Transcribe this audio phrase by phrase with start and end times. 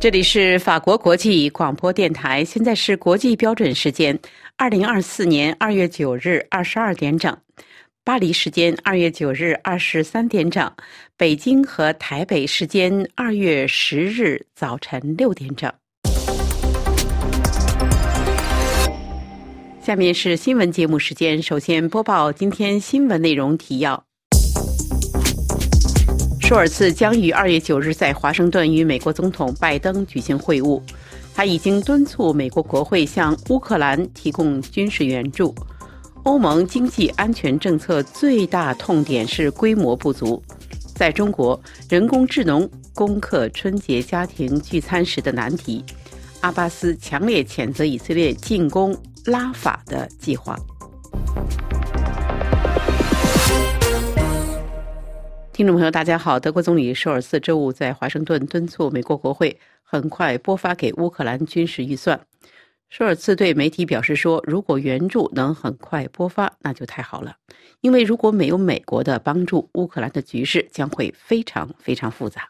[0.00, 4.16] 这里是法国国际广播电台，现在是国际标准时间
[4.56, 7.36] 二零二四年二月九日二十二点整，
[8.04, 10.72] 巴黎时间二月九日二十三点整，
[11.16, 15.72] 北京和台北时间二月十日早晨六点整。
[19.82, 24.07] 下面是新闻节目时间，首先播报今天新闻内容提要。
[26.48, 30.80] 舒尔茨将于二月九日在华盛顿与美国总统拜登举行会晤。
[31.34, 35.54] 他已经敦促美国国会向乌克兰提供军事援助。
[36.22, 40.42] 欧盟经济安全政策最大痛点是规模不足。
[40.94, 45.84] 在中国，人工智能攻克春节家庭聚餐时的难题。
[46.40, 48.96] 阿巴斯强烈谴责以色列进攻
[49.26, 50.58] 拉法的计划。
[55.58, 56.38] 听众朋友，大家好。
[56.38, 62.20] 德国总理舒尔茨周五在华盛顿敦促美国国会很快拨发给乌克兰军事预算。
[62.88, 67.34] 舒尔茨对媒体表示说：“如果援助能很快拨发，那就太好了。
[67.80, 72.48] 因为如果没有美国的帮助，乌克兰的局势将会非常非常复杂。”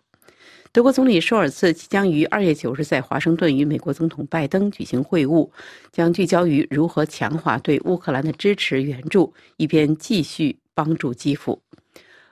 [0.70, 5.48] 德国总理舒尔茨即将于二月九日在华盛顿与美国总统拜登举行会晤，
[5.90, 11.62] 将聚焦于如何强化对乌克兰的支持援助，以便继续帮助基辅。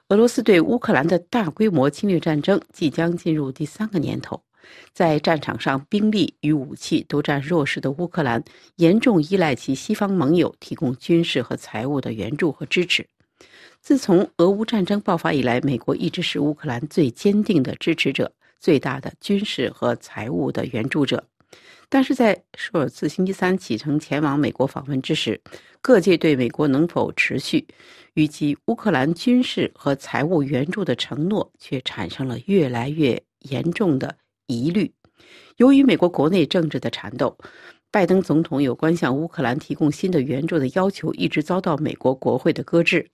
[0.08, 4.40] 俄罗斯对乌克兰的大规模侵略战争即将进入第三个年头，
[4.92, 8.44] 在战场上兵力与武器都占弱势的乌克兰，
[8.76, 13.04] 严重依赖其西方盟友提供军事和财务的援助和支持。
[13.80, 21.24] 自从俄乌战争爆发以来，美国一直是乌克兰最坚定的支持者、最大的军事和财务的援助者。
[21.88, 25.40] 但是在舒尔茨星期三启程前往美国访问之时，
[25.80, 27.66] 各界对美国能否持续
[28.14, 34.92] 与其乌克兰军事和财务援助的承诺，却产生了越来越严重的疑虑。
[35.58, 37.38] 由于美国国内政治的缠斗，
[37.90, 43.08] 拜登总统有关向乌克兰提供新的援助的要求一直遭到美国国会的搁置。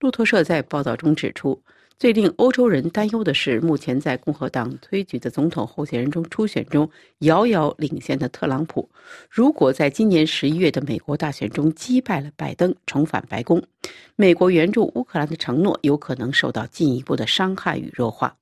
[0.00, 1.62] 路透社在报道中指出。
[1.98, 6.88] 最令欧洲人担忧的是，目前在共和党推举的总统候选人中，初选中
[7.18, 8.88] 遥遥领先的特朗普，
[9.28, 13.60] 如果在今年十一月的美国大选中击败了拜登，重返白宫，
[14.14, 18.36] 美国援助乌克兰的承诺有可能受到进一步的伤害与弱化。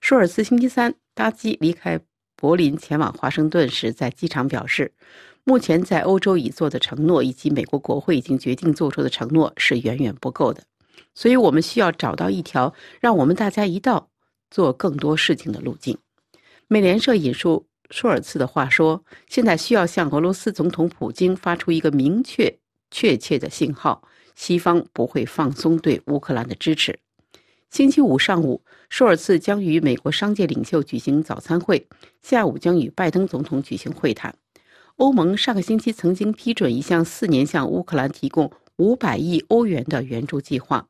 [0.00, 2.00] 舒尔茨星期三搭机离开
[2.36, 4.90] 柏林前往华盛顿时，在机场表示，
[5.44, 10.62] 目前在欧洲已做的承诺以及美国国会已经决定做出的承诺是远远不够的。
[11.18, 14.08] 所以我们需要找到一条让我们大家一道
[14.52, 15.98] 做更多事情的路径。
[16.68, 22.60] 美联社引述舒尔茨的话说：“现在需要向俄罗斯总统普京发出一个明确、
[22.92, 24.04] 确切的信号，
[24.36, 26.96] 西方不会放松对乌克兰的支持。”
[27.68, 31.88] 星期五上午，舒尔茨将与美国商界领袖举行早餐会，
[32.22, 34.36] 下午将与拜登总统举行会谈。
[34.98, 40.86] 欧盟上个星期曾经批准一项四年向乌克兰提供五百亿欧元的援助计划。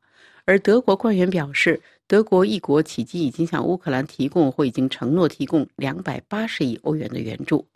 [0.49, 7.67] 而德国官员表示，德国一国迄今已经向乌克兰提供或已经承诺提供两百八十亿欧元的援助。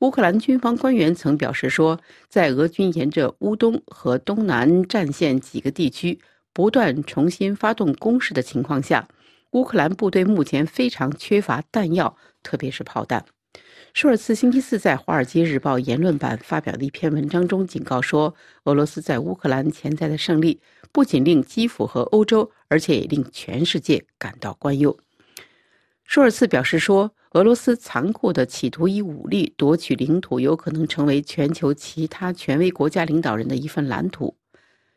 [0.00, 6.18] 乌克兰军方官员曾表示说，在俄军沿着乌东和东南战线几个地区
[6.52, 9.06] 不断重新发动攻势的情况下，
[9.52, 13.24] 乌克兰部队目前非常缺乏弹药，特别是炮弹。
[13.92, 18.34] 舒尔茨星期四在《华尔街日报》言论版发表的一篇文章中警告说，
[18.64, 20.60] 俄罗斯在乌克兰潜在的胜利
[20.92, 24.96] 不仅令基辅和欧洲，而且也令全世界感到担忧。
[26.04, 34.36] 舒尔茨表示说，俄罗斯残酷的企图以武力夺取领土，有可能成为全球其他权威国家领导人的一份蓝图。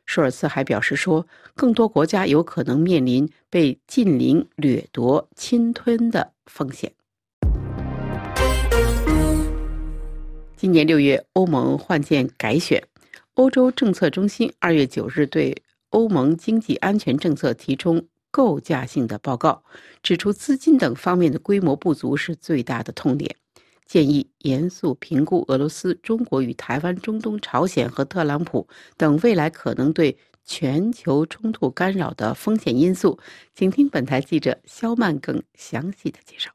[0.06, 1.26] 舒尔茨还表示说，
[1.56, 6.94] 更多国家有可能面临被近邻掠夺、侵吞的风险。
[10.64, 12.82] 今年六月，欧盟换届改选，
[13.34, 19.62] 欧洲政策中心二月九日对欧盟经济安全政策提出构架性的报告，
[20.02, 23.36] 指出资金等方面的规模不足是最大的痛点，
[23.86, 28.66] 建议严肃评估俄罗斯、中国与台湾、中东、朝鲜和特朗普
[28.96, 33.20] 等未来可能对全球冲突干扰的风险因素。
[33.54, 36.50] 请听本台记者肖曼更详细的介绍。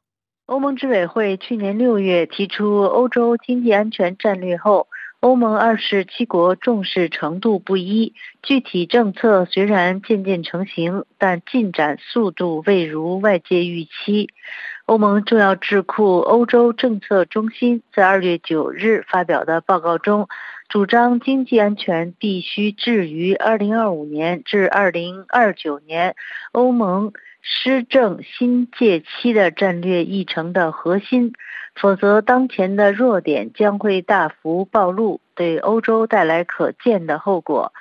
[0.49, 4.87] 欧盟执委会去年六月提出欧洲经济安全战略后，
[5.19, 14.29] 欧盟二十七国重视程度不一，具体政策虽然渐渐成型，但进展速度未如外界预期。
[14.87, 20.27] 欧盟重要智库欧洲政策中心在二月九日发表的报告中，
[20.67, 26.15] 主张经济安全必须置于二零二五年至二零二九年
[26.53, 27.13] 欧盟。
[27.41, 31.33] 施政新届期的战略议程的核心，
[31.75, 37.73] 否则当前的弱点将会大幅暴露，对欧洲带来可见的后果。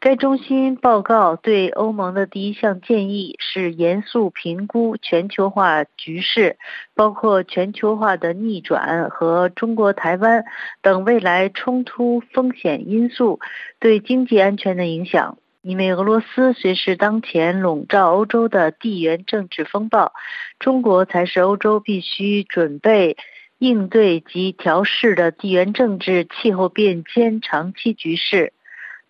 [0.00, 6.56] 该中心报告对欧盟的第一项建议是严肃评估全球化局势，
[6.94, 10.44] 包括全球化的逆转和中国台湾
[10.82, 13.40] 等未来冲突风险因素
[13.80, 15.36] 对经济安全的影响。
[15.68, 20.14] 因为俄罗斯虽是当前笼罩欧洲的地缘政治风暴，
[20.58, 23.18] 中国才是欧洲必须准备
[23.58, 28.54] 应对及调试的地缘政治气候变迁长期局势。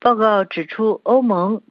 [0.01, 1.63] 报告指出，欧盟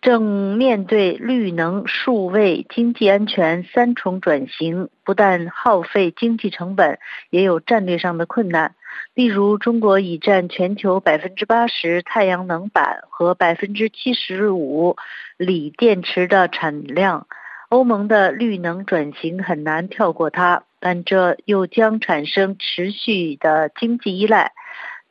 [0.00, 7.00] 正面对绿能、数位、经济安全三重转型，不但耗费经济成本，
[7.30, 8.76] 也有战略上的困难。
[9.14, 14.96] 例如，中国已占全球百分之八十太阳能板和百分之七十五
[15.36, 17.26] 锂电池的产量，
[17.68, 24.52] 欧盟的绿能转型很难跳过它，但这又将产生持续的经济依赖。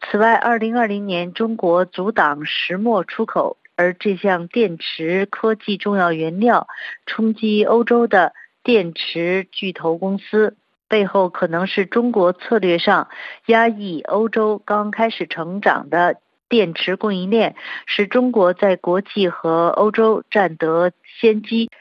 [0.01, 6.67] 此外，2020年中国阻挡石墨出口，而这项电池科技重要原料
[7.05, 8.33] 冲击欧洲的
[8.63, 10.57] 电池巨头公司，
[10.93, 13.07] 背后可能是中国策略上
[13.47, 16.17] 压抑欧洲刚开始成长的
[16.47, 17.55] 电池供应链，
[17.87, 21.71] 使中国在国际和欧洲占得先机。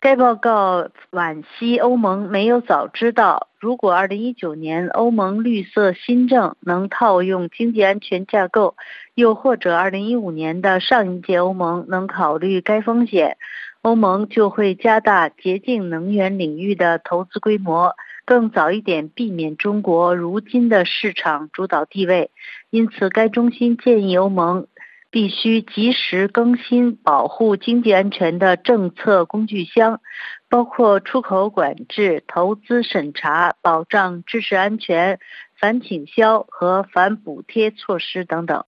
[0.00, 8.74] 该报告惋惜欧盟没有早知道，如果2019年欧盟绿色新政能套用经济安全架构，
[9.14, 13.36] 又或者2015年的上一届欧盟能考虑该风险，
[13.82, 17.94] 欧盟就会加大洁净能源领域的投资规模，
[18.26, 22.30] 更早一点避免中国如今的市场主导地位。
[22.68, 24.66] 因此，该中心建议欧盟。
[25.08, 30.02] 必须及时更新保护经济安全的政策工具箱，
[30.50, 35.18] 包括出口管制、投资审查、保障知识安全、
[35.58, 38.64] 反倾销和反补贴措施等等。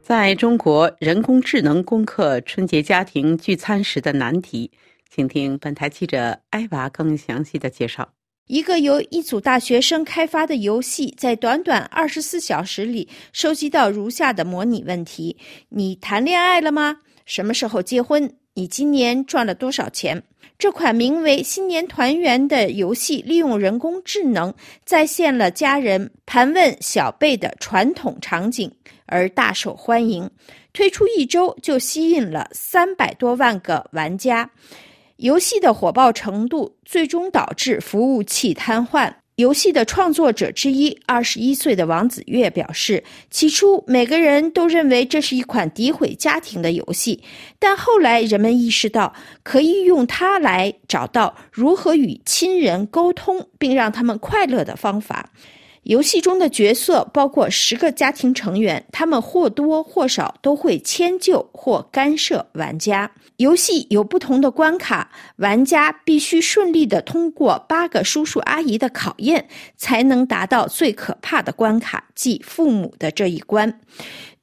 [0.00, 4.70] 在中国，人工智能攻克春节家庭聚餐时的难题，
[5.10, 8.08] 请听本台记者艾娃更详细的介绍。
[8.46, 15.36] 一个由一组大学生开发的游戏，在短短二十四小时里收集到如下的模拟问题：
[15.68, 16.98] 你谈恋爱了吗？
[17.24, 18.32] 什么时候结婚？
[18.54, 20.22] 你今年赚了多少钱？
[20.58, 24.54] 这款名为“新年团圆”的游戏，利用人工智能
[24.84, 28.72] 再现了家人盘问小辈的传统场景，
[29.06, 30.30] 而大受欢迎。
[30.72, 34.50] 推出一周就吸引了三百多万个玩家。
[35.16, 39.12] 游戏的火爆程度最终导致服务器瘫痪。
[39.36, 47.22] 游戏的创作者之一，二十一岁的王子月表示：“起初，每个人都认为这是一款诋毁家庭的游戏，
[47.58, 55.30] 但后来人们意识到可以用它来找到如何与亲人沟通并让他们快乐的方法。”
[55.86, 63.08] 游戏中的角色包括十个家庭成员，他们或多或少都会迁就或干涉玩家。
[63.36, 69.46] 游戏有不同的关卡，玩家必须顺利的通过八个叔叔阿姨的考验，
[69.76, 73.80] 才能达到最可怕的关卡，即父母的这一关。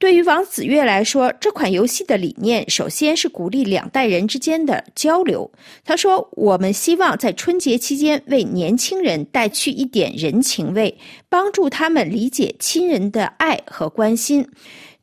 [0.04, 5.50] 对于王子月来说，这款游戏的理念首先是鼓励两代人之间的交流。
[5.82, 10.98] 他说：“我们希望在春节期间为年轻人带去一点人情味，
[11.30, 14.46] 帮助他们理解亲人的爱和关心。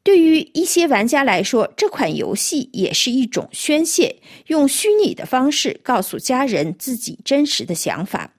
[0.03, 4.17] 对于一些玩家来说，这款游戏也是一种宣泄，
[4.49, 8.31] 用虚拟的方式告诉家人自己真实的想法。”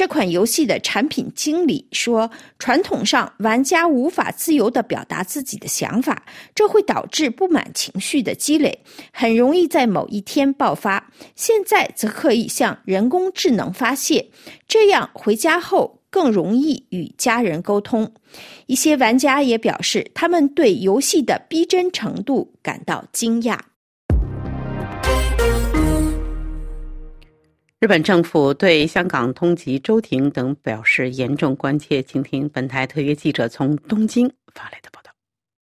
[0.00, 11.12] 这款游戏的产品经理说：“传统上，玩家无法自由地表达自己的想法，这会导致不满情绪的积累，很容易在某一天爆发。
[11.36, 14.30] 现在则可以向人工智能发泄，
[14.66, 18.10] 这样回家后更容易与家人沟通。”
[18.64, 23.58] 一些玩家也表示，他们对游戏的逼真程度感到惊讶。
[27.80, 35.10] 日本政府对香港通缉周庭等表示严重关切，请听本台特约记者从东京发来的报道。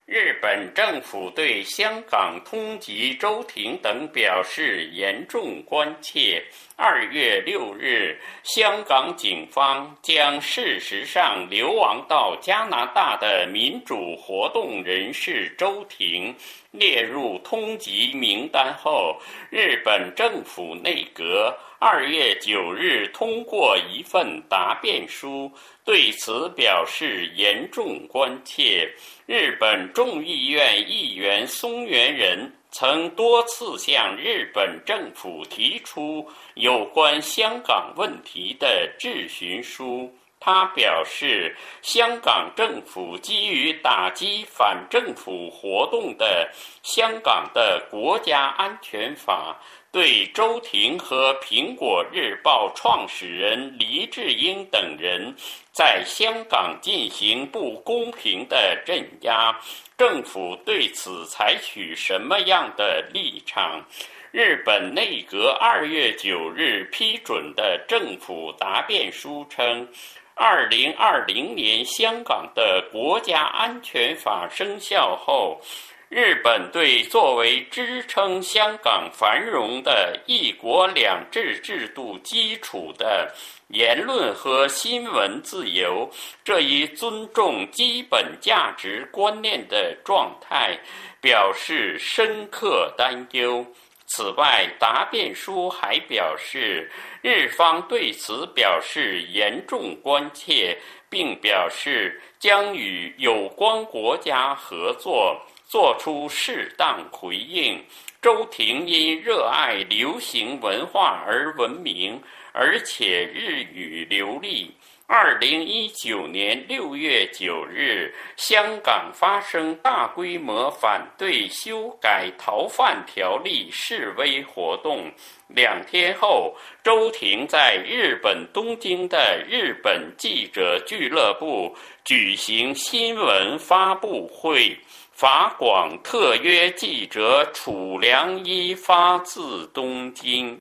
[0.08, 6.42] 日本政府对香港通缉周庭等表示严重关切。
[6.76, 16.34] 二月六日，香港警方将事实上流亡到加拿大的民主活动人士周庭
[16.72, 19.16] 列入通缉名单后，
[19.52, 21.56] 日本政府内阁。
[21.80, 25.52] 二月九日通过一份答辩书，
[25.86, 28.92] 对此表示严重关切。
[29.28, 40.12] 日本众议院议员松原人曾多次向日本政府提出有关香港问题的质询书。
[40.40, 46.48] 他表示，香港政府基于打击反政府活动的
[46.84, 49.60] 《香港的国家安全法》，
[49.98, 55.36] 对周庭和《苹果日报》创始人黎智英等人
[55.72, 59.60] 在香港进行不公平的镇压。
[59.98, 63.84] 政府对此采取什么样的立场？
[64.30, 69.88] 日本内阁二月九日批准的政府答辩书称。
[70.36, 75.60] 二零二零年，香港的国家安全法生效后，
[76.10, 83.30] 日本对作为支撑香港繁荣的一国两制制度基础的
[83.68, 86.10] 言论和新闻自由
[86.46, 90.80] 这一尊重基本价值观念的状态，
[91.20, 93.66] 表示深刻担忧。
[94.10, 96.90] 此外，答辩书还表示，
[97.22, 100.78] 日方对此表示严重关切，
[101.10, 107.84] 并表示将与有关国家合作，作出适当回应。
[108.22, 112.22] 周庭因热爱流行文化而闻名，
[112.52, 114.72] 而且日语流利。
[115.10, 125.10] 二零一九年六月九日，香港发生大规模反对修改逃犯条例示威活动。
[125.48, 131.74] 两天后，周庭在日本东京的日本记者俱乐部
[132.04, 134.78] 举行新闻发布会。
[135.14, 140.60] 法广特约记者楚良一发自东京。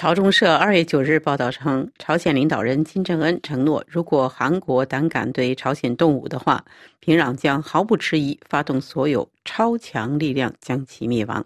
[0.00, 6.64] 朝中社二月九日报道称，朝鲜领导人金正恩承诺，如果韩国胆敢对朝鲜动武的话，
[7.00, 11.44] 平壤将毫不迟疑发动所有超强力量将其灭亡。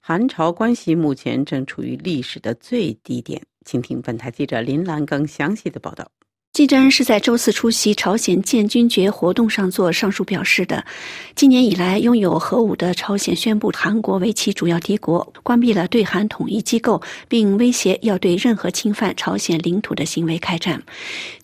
[0.00, 3.42] 韩朝关系目前正处于历史的最低点。
[3.66, 6.10] 请听本台记者林兰更详细的报道。
[6.58, 10.84] 金正恩是在周四出席朝鲜建军节活动上做上述表示的。
[11.36, 20.82] 今年以来，拥有核武的朝鲜宣布韩国为其主要敌国，关闭了对韩统一机构，并威胁要对任何侵犯朝鲜领土的行为开战。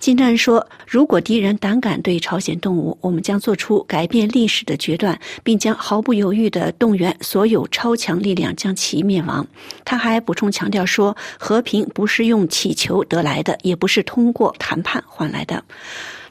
[0.00, 9.46] 金正恩说：“如果敌人胆敢对朝鲜动武，我们将做出改变历史的决断，并将毫不犹豫地动员所有超强力量将其灭亡。”
[9.86, 15.64] 他还补充强调说：“和平不是用乞求得来的，也不是通过谈判。”换来的。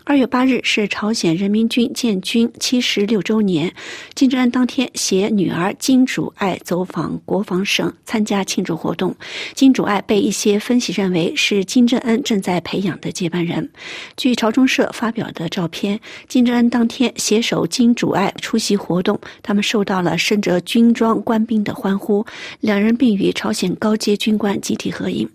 [0.06, 3.74] 二月八日是朝鲜人民军建军七十六周年，
[4.13, 9.15] 金正恩当天携女儿金主爱走访国防省参加庆祝活动。
[9.53, 13.72] 金主爱被一些分析认为是金正恩正在培养的接班人。
[14.18, 22.25] 据朝中社发表的照片，金正恩当天携手金主爱出席活动，他们受到了身着军装官兵的欢呼，
[22.60, 25.30] 两人并与朝鲜高阶军官集体合影。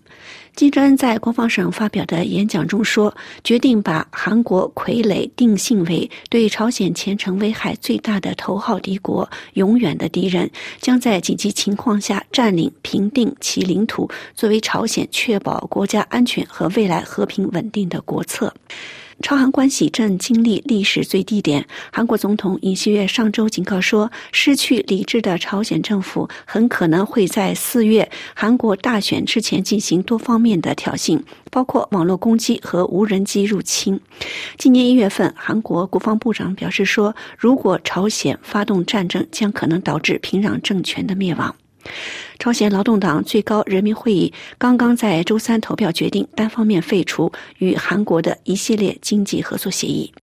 [0.55, 10.49] 金正恩在国防省发表的演讲中说：“决定把韩国傀儡定性为对朝鲜前程危害最大的头号敌国，永远的敌人，
[10.81, 18.53] 将在紧急情况下占领、平定其领土，作为朝鲜确保国家安全和未来和平稳定的国策。”
[19.21, 21.67] 朝韩关系正经历历史最低点。
[21.91, 31.21] 韩国总统尹锡悦上周警告说，失去理智的朝鲜政府很可能会在四月韩国大选之前进行多方面的挑衅，
[31.51, 33.99] 包括网络攻击和无人机入侵。
[34.57, 41.53] 今年一月份，韩国国防部长表示说，如果朝鲜发动战争，将可能导致平壤政权的灭亡。
[42.37, 50.13] 朝鲜劳动党最高人民会议刚刚在周三投票决定单方面废除与韩国的一系列经济合作协议。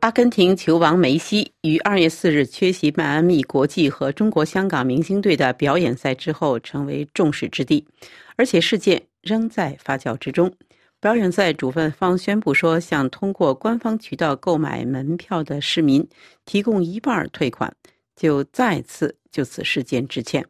[0.00, 7.82] 阿根廷球王梅西于二月四日缺席迈阿密国际和中国香港明星队的表演赛之后，成为众矢之的，
[8.36, 10.52] 而且事件仍在发酵之中。
[11.00, 16.06] 表演赛主办方宣布说，向通过官方渠道购买门票的市民
[16.44, 17.74] 提供一半退款。
[18.16, 20.46] 就再次就此事件致歉。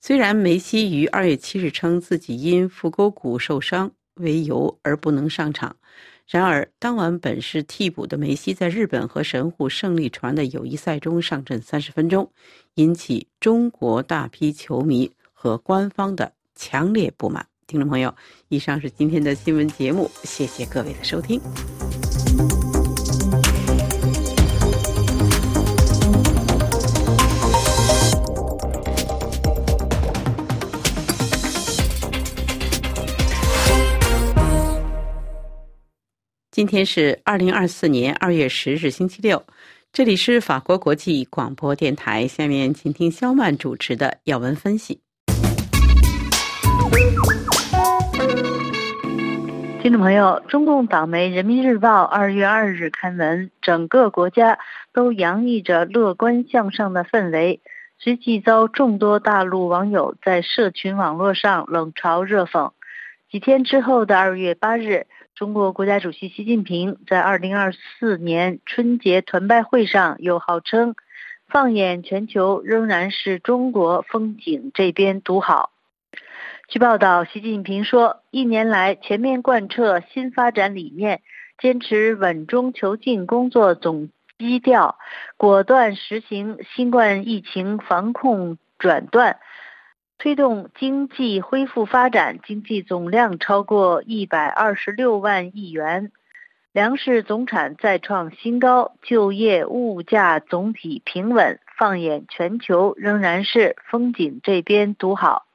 [0.00, 5.76] 虽然梅西于二月七日称自己因腹沟骨受伤为由而不能上场，
[6.26, 12.30] 然而当晚本是替补的梅西在日本和神户胜利船的友谊赛中上阵三十分钟，
[12.74, 17.46] 引起中国大批球迷和官方的强烈不满。
[17.66, 18.14] 听众朋友，
[18.48, 21.40] 以上是今天的新闻节目，谢谢各位的收听。
[36.58, 39.40] 今天是二零二四年二月十日，星期六。
[39.92, 42.26] 这里是法国国际广播电台。
[42.26, 45.00] 下面请听肖曼主持的要闻分析。
[49.80, 54.58] 听众朋友，中共党媒《人民日报》二月二日刊文，整个国家
[54.92, 57.60] 都洋溢着乐观向上的氛围，
[58.00, 62.72] 随即遭众多大陆网友在社群网络上冷嘲热讽。
[63.30, 65.06] 几天之后的二月八日，
[65.38, 70.96] 中国国家主席习近平在二零二四年春节团拜会上又号称
[71.46, 75.70] ：“放眼全球，仍然是中国风景这边独好。”
[76.66, 81.20] 据报道，习近平说，一年来全面贯彻新发展理念，
[81.60, 84.98] 坚持稳中求进工作总基调，
[85.36, 89.38] 果断实行新冠疫情防控转段，
[90.18, 96.10] 推动经济恢复发展，经济总量超过一百二十六万亿元，
[96.72, 101.60] 粮食总产再创新高，就业物价总体平稳。
[101.76, 105.46] 放眼全球，仍然是风景这边独好。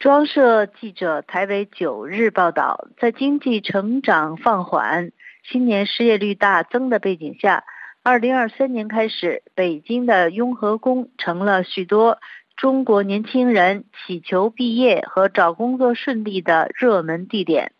[0.00, 5.12] 中央社记者台北九日报道，在经济成长放缓、
[5.44, 7.62] 新年失业率大增的背景下，
[8.02, 12.18] 二零二三年开始，北京的雍和宫成了许多
[12.56, 17.72] 中国年轻人祈求毕业和找工作顺利的热门地点。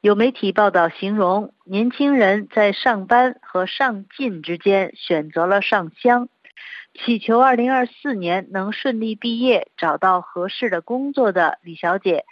[0.00, 6.28] 有媒体报道形容，年轻人在上班和上进之间选择了上香。
[6.92, 12.26] 祈求二零二四年能顺利毕业，找到合适的工作的李小姐，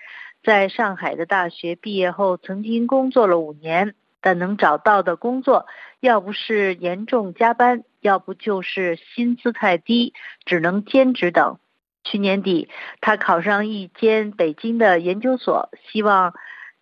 [0.45, 5.67] 在上海的大学毕业后，曾经工作了五年，但能找到的工作，
[5.99, 10.13] 要不是严重加班，要不就是薪资太低，
[10.45, 11.59] 只能兼职等。
[12.05, 12.69] 去年底，
[13.01, 16.35] 她考上一间北京的研究所，希望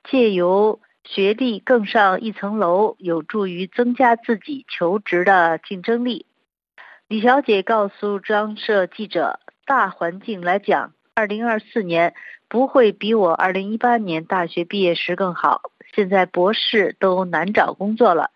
[0.05, 6.27] 借由学历更上一层楼，有助于增加自己求职的竞争力。
[7.09, 12.14] 李小姐告诉张社记者：“大环境来讲，二零二四年
[12.49, 15.71] 不会比我二零一八年大学毕业时更好。
[15.94, 18.31] 现在博士都难找工作了。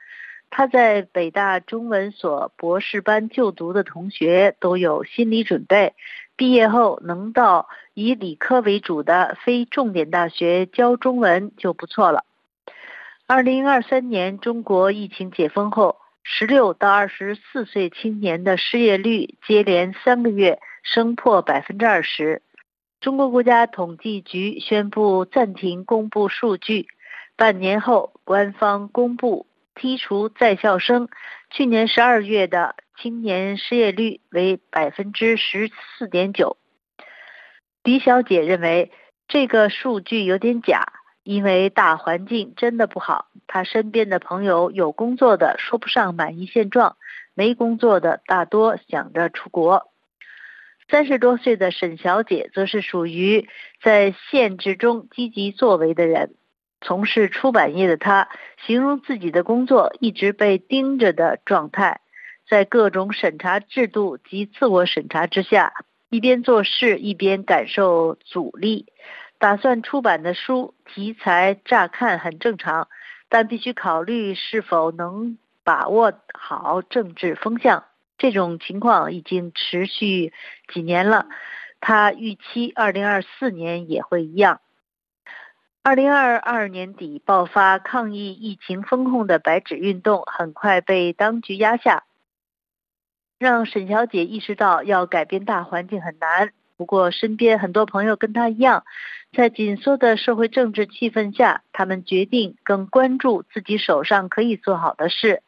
[0.50, 5.94] 他在北大中文所博士班就读的同学都有心理准备，
[6.36, 12.24] 毕业后能到以理科为主的非重点大学教中文就不错了。
[13.26, 22.40] 二零二三年中国疫情解封后。”十六到二十四岁青年的失业率接连三个月升破百分之二十。
[23.02, 26.88] 中国国家统计局宣布暂停公布数据，
[27.36, 31.10] 半年后官方公布剔除在校生，
[31.56, 36.56] 去年十二月的青年失业率为百分之十四点九。
[37.84, 38.90] 李小姐认为
[39.28, 40.92] 这个数据有点假。
[41.22, 46.98] 因为大环境真的不好，她身边的朋友有工作的说不上满意现状，
[47.32, 49.90] 没工作的大多想着出国。
[50.90, 53.48] 三十多岁的沈小姐则是属于
[53.82, 56.34] 在限制中积极作为的人。
[56.84, 58.28] 从事出版业的他，
[58.66, 62.02] 形容自己的工作一直被盯着的状态，
[62.46, 65.72] 在各种审查制度及自我审查之下，
[66.10, 68.86] 一边做事一边感受阻力。
[69.38, 72.88] 打算出版的书题材乍看很正常，
[73.30, 77.84] 但必须考虑是否能把握好政治风向。
[78.18, 80.34] 这种情况已经持续
[80.72, 81.26] 几年了，
[81.80, 84.60] 他预期二零二四年也会一样。
[85.86, 92.04] 二零二二年底爆发抗议疫情风控的白纸运动，很快被当局压下，
[93.38, 96.52] 让沈小姐意识到要改变大环境很难。
[96.78, 98.84] 不过，身边很多朋友跟她一样。
[99.36, 105.42] 在紧缩的社会政治气氛下，他们决定更关注自己手上可以做好的事。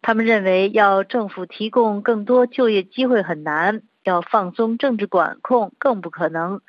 [0.00, 6.60] 他们认为，要政府提供更多就业机会很难，要放松政治管控更不可能。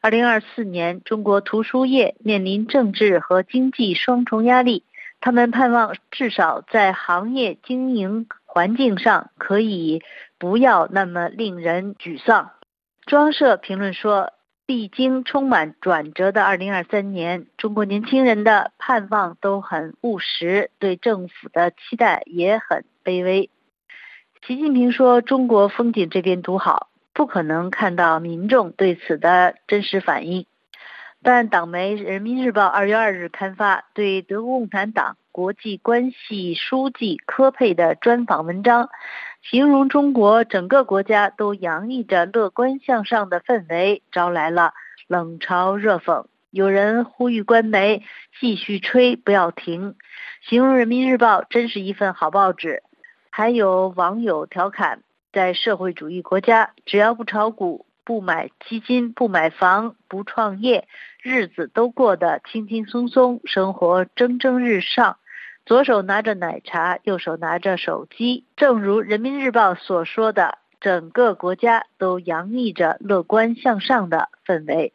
[0.00, 4.84] 二零二四年，中国图书业面临政治和经济双重压力，
[5.20, 10.02] 他们盼望至少在行业经营环境上可以
[10.38, 12.50] 不要那么令人沮丧。
[13.06, 14.32] 庄社评论说。
[14.68, 23.48] 历经充满转折的二零二三年，中国年轻人的盼望都很务实，对政府的期待也很卑微。
[24.46, 30.46] 习近平说：“中国风景这边独好，不可能看到民众对此的真实反应。”
[31.22, 38.88] 但党媒《人民日报》二月二日刊发对德国共产党国际关系书记科佩的专访文章。
[39.42, 44.72] 形容中国整个国家都洋溢着乐观向上的氛围，招来了
[45.08, 46.26] 冷嘲热讽。
[46.50, 48.02] 有人呼吁官媒
[48.40, 49.96] 继续吹，不要停。
[50.42, 52.82] 形容《人民日报》真是一份好报纸。
[53.38, 60.88] 还有网友调侃，在社会主义国家，只要不炒股、不买基金、不买房、不创业，
[61.22, 65.18] 日子都过得轻轻松松，生活蒸蒸日上。
[65.64, 74.92] 左手拿着奶茶，右手拿着手机，正如《人民日报》所说的，整个国家都洋溢着乐观向上的氛围。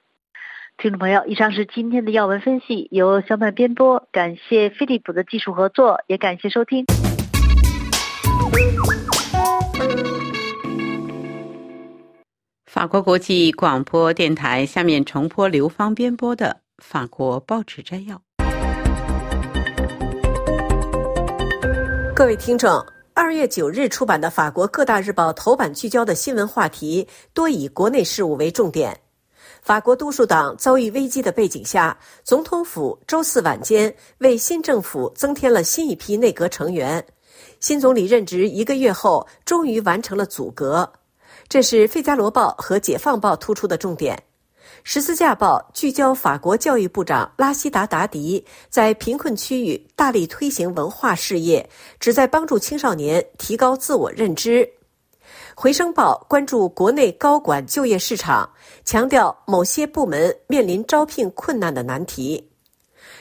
[0.78, 6.86] 听众朋友，以上是今天的要闻分析，由小曼编播，感谢飞利浦的技术合作，也感谢收听。
[12.66, 18.22] 法国国际广播电台下面重播刘芳编播的法国报纸摘要。
[22.16, 29.00] 各位听众，二月九日出版的法国各大日报头版聚焦的新闻话题多以国内事务为重点。
[29.62, 37.06] 法国多数党遭遇危机的背景下，总统府周四晚间为新政府增添了新一批内阁成员。
[37.60, 40.92] 新总理任职一个月后，终于完成了组阁。
[41.48, 44.16] 这是《费加罗报》和《解放报》突出的重点。
[44.84, 54.60] 《十字架报》聚焦法国教育部长拉希达·达迪在贫困区域大力推行文化事业，旨在帮助青少年提高自我认知。
[55.56, 58.50] 《回声报》关注国内高管就业市场，
[58.84, 62.44] 强调某些部门面临招聘困难的难题。《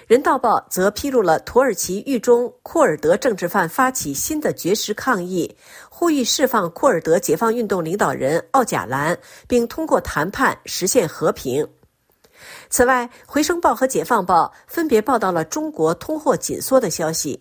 [0.07, 5.55] 人道报》则披露了土耳其狱中库尔德政治犯发起新的绝食抗议，
[5.89, 11.67] 呼吁释放库尔德解放运动领导人奥贾兰，并通过谈判实现和平。
[12.69, 17.41] 此外，《回声报》和《解放报》分别报道了中国通货紧缩的消息。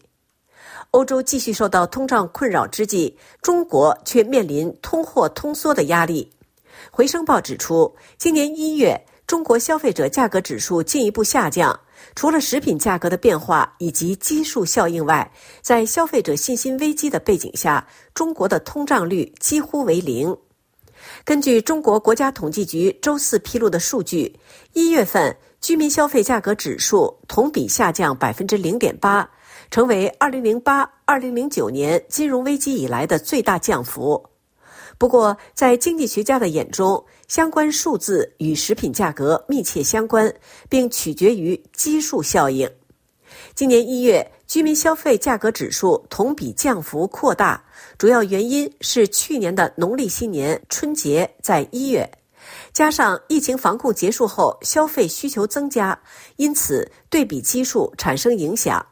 [0.92, 6.32] 欧洲继续受到通胀困扰之际，中国却面临通货通缩的压力。
[6.92, 11.80] 《回声报》指出，今年一月，中国消费者价格指数进一步下降。
[12.16, 20.36] 除了食品价格的变化以及基数效应外，在消费者信心危机的背景下，中国的通胀率几乎为零。
[21.24, 24.34] 根据中国国家统计局周四披露的数据，
[24.74, 29.28] 一月份居民消费价格指数同比下降百分之零点八，
[29.72, 34.24] 成为二零零八二零零九年金融危机以来的最大降幅。
[34.98, 40.30] 不过，在经济学家的眼中，相关数字与食品价格密切相关，
[40.68, 42.70] 并取决于基数效应。
[43.56, 47.64] 今年一月，居民消费价格指数同比降幅扩大，
[47.98, 52.06] 主要原因是去年的农历新年春节在一月，
[52.74, 55.98] 加上疫情防控结束后消费需求增加，
[56.36, 58.86] 因此对比基数产生影响。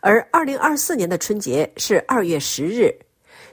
[0.00, 2.90] 而二零二四年的春节是二月十日。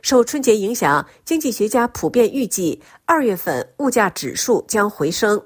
[0.04, 5.42] 受春节影响，经济学家普遍预计二月份物价指数将回升。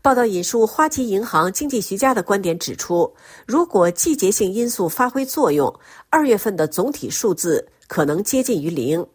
[0.00, 3.14] 报道引述花旗银行经济学家的观点指出，
[3.46, 5.70] 如果季节性因素发挥作用，
[6.08, 9.06] 二月份的总体数字可能接近于零。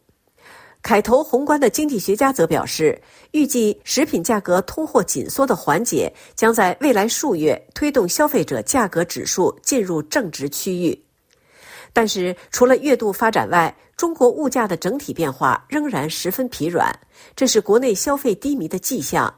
[0.83, 11.01] 凯投宏观的经济学家则表示，预计食品价格通货紧缩的缓解将在未来数月推动消费者价格指数进入正值区域。
[11.91, 16.93] 但是，除了月度发展外，中国物价的整体变化仍然十分疲软，
[17.35, 19.33] 这是国内消费低迷的迹象。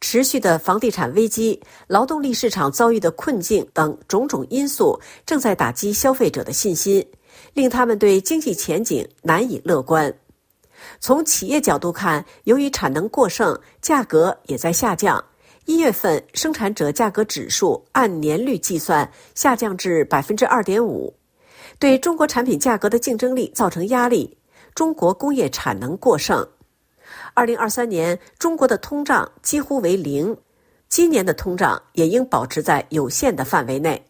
[0.00, 7.06] 持续的房地产危机、劳动力市场遭遇的困境等种种因素，正在打击消费者的信心，
[7.52, 10.12] 令他们对经济前景难以乐观。
[10.98, 15.22] 从企业角度看，由于产能过剩，价格也在下降。
[15.66, 21.14] 一月份生产者价格指数按年率计算下降至百分之二点五。
[21.80, 24.36] 对中国产品价格的竞争力造成压力。
[24.74, 26.46] 中国工业产能过剩。
[27.34, 30.36] 二零二三年，中国的通胀几乎为零，
[30.88, 34.00] 今年的通胀也应保持在有限的范围内。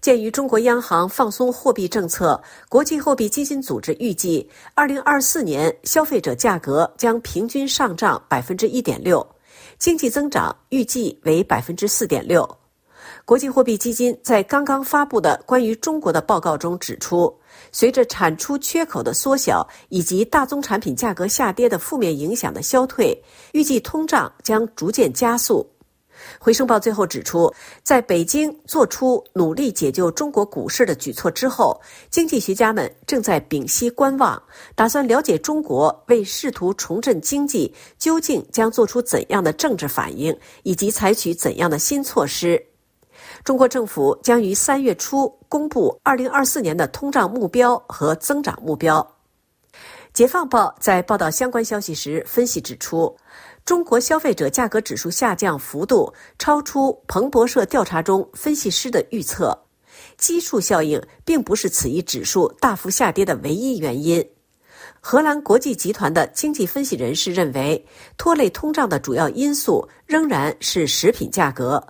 [0.00, 9.24] 鉴于中国央行放松货币政策，国际货币基金组织预计，二零二四年消费者价格将平均上涨百分之一点六，
[9.78, 12.46] 经济增长预计为百分之四点六。
[13.26, 17.34] 国际货币基金在刚刚发布的关于中国的报告中指出，
[17.72, 23.18] 随着产出缺口的缩小以及大宗产品价格下跌的负面影响的消退，
[23.52, 25.66] 预计通胀将逐渐加速。
[26.38, 27.50] 回声报最后指出，
[27.82, 34.40] 在北京做出努力解救中国股市的举措之后，经济学家们正在屏息观望，
[34.74, 42.62] 打算了解中国为试图重振经济究竟将做出怎样的政治反应，以及采取怎样的新措施。
[43.44, 49.06] 中国政府将于三月初公布二零二四年的通胀目标和增长目标。
[50.14, 53.14] 解放报在报道相关消息时分析指出，
[53.62, 59.56] 中国消费者价格指数下降幅度超出彭博社调查中分析师的预测。
[60.16, 64.26] 基数效应并不是此一指数大幅下跌的唯一原因。
[65.00, 67.84] 荷兰国际集团的经济分析人士认为，
[68.16, 71.84] 拖累通胀的主要因素仍然是食品价格。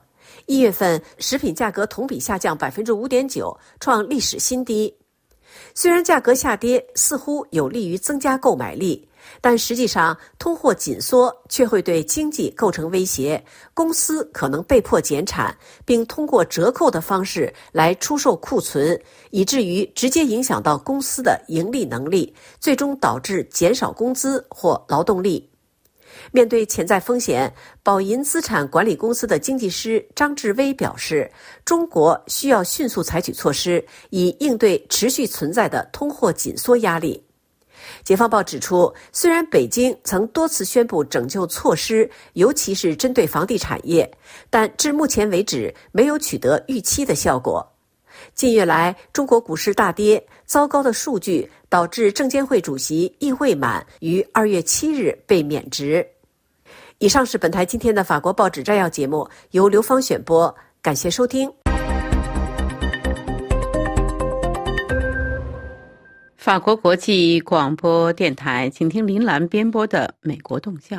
[0.46, 4.94] 一月份食品价格同比下降百分之五点九，创历史新低。
[5.74, 9.08] 虽然价格下跌似乎有利于增加购买力。
[9.40, 25.50] 但实际上，通货紧缩却会对经济构成威胁，公司可能被迫减产，并通过折扣的方式来出售库存，以至于直接影响到公司的盈利能力，最终导致减少工资或劳动力。
[26.34, 31.30] 面对潜在风险，宝银资产管理公司的经济师张志威表示
[31.64, 37.22] ：“中国需要迅速采取措施，以应对持续存在的通货紧缩压力。”
[38.02, 44.10] 《解放报》指出，虽然北京曾多次宣布拯救措施，尤其是针对房地产业，
[44.50, 47.64] 但至目前为止没有取得预期的效果。
[48.34, 56.04] 近月来，中国股市大跌，糟糕的数据导致证监会主席易会满于二月七日被免职。
[57.04, 61.52] 以上是本台今天的法国报纸摘要节目，由刘芳选播，感谢收听。
[66.38, 70.98] 法国国际广播电台，请听林兰编播的《美国动向》。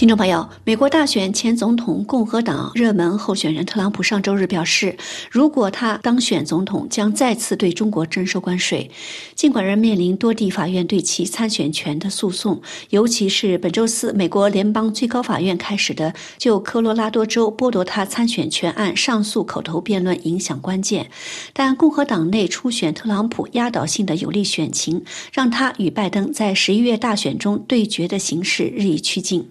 [0.00, 4.96] 听众朋友，美国大选前总统共和党热门候选人特朗普上周日表示，
[5.30, 8.90] 如果他当选总统，将再次对中国征收关税。
[9.34, 21.10] 尽管仍面临多地法院对其参选权的诉讼，尤其是本周四美国联邦最高法院开始的就科罗拉多州剥夺他参选权案上诉口头辩论影响关键，
[21.52, 29.46] 但共和党内初选特朗普压倒性的有利选情，让他与拜登在十一月大选中对决的形势日益趋近。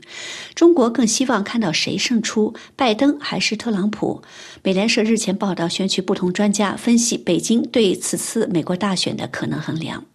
[0.56, 4.22] 中国更希望看到谁胜出，拜登还是特朗普？
[4.64, 10.06] 美联社日前报道，选取不同专家分析北京对此次美国大选的可能衡量。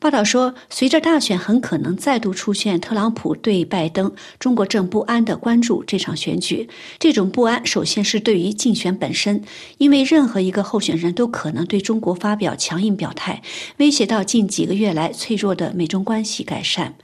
[0.00, 6.68] 报道说，随着大选很可能再度出现特朗普对拜登，中国正不安地关注这场选举。
[7.00, 9.42] 这种不安，首先是对于竞选本身，
[9.78, 13.42] 因为任何一个候选人都可能对中国发表强硬表态，
[13.78, 16.94] 威胁到近几个月来脆弱的美中关系改善。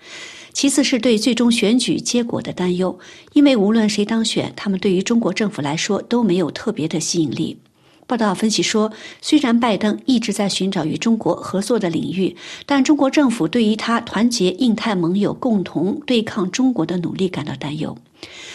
[0.55, 2.97] 其次是对最终选举结果的担忧，
[3.33, 7.59] 因为无论谁当选，他们对于中国政府来说都没有特别的吸引力。
[8.07, 12.37] 报道分析说，虽然拜登一直在寻找与中国合作的领域，
[12.67, 17.97] 但中国政府对于他团结印太盟友、共同对抗中国的努力感到担忧。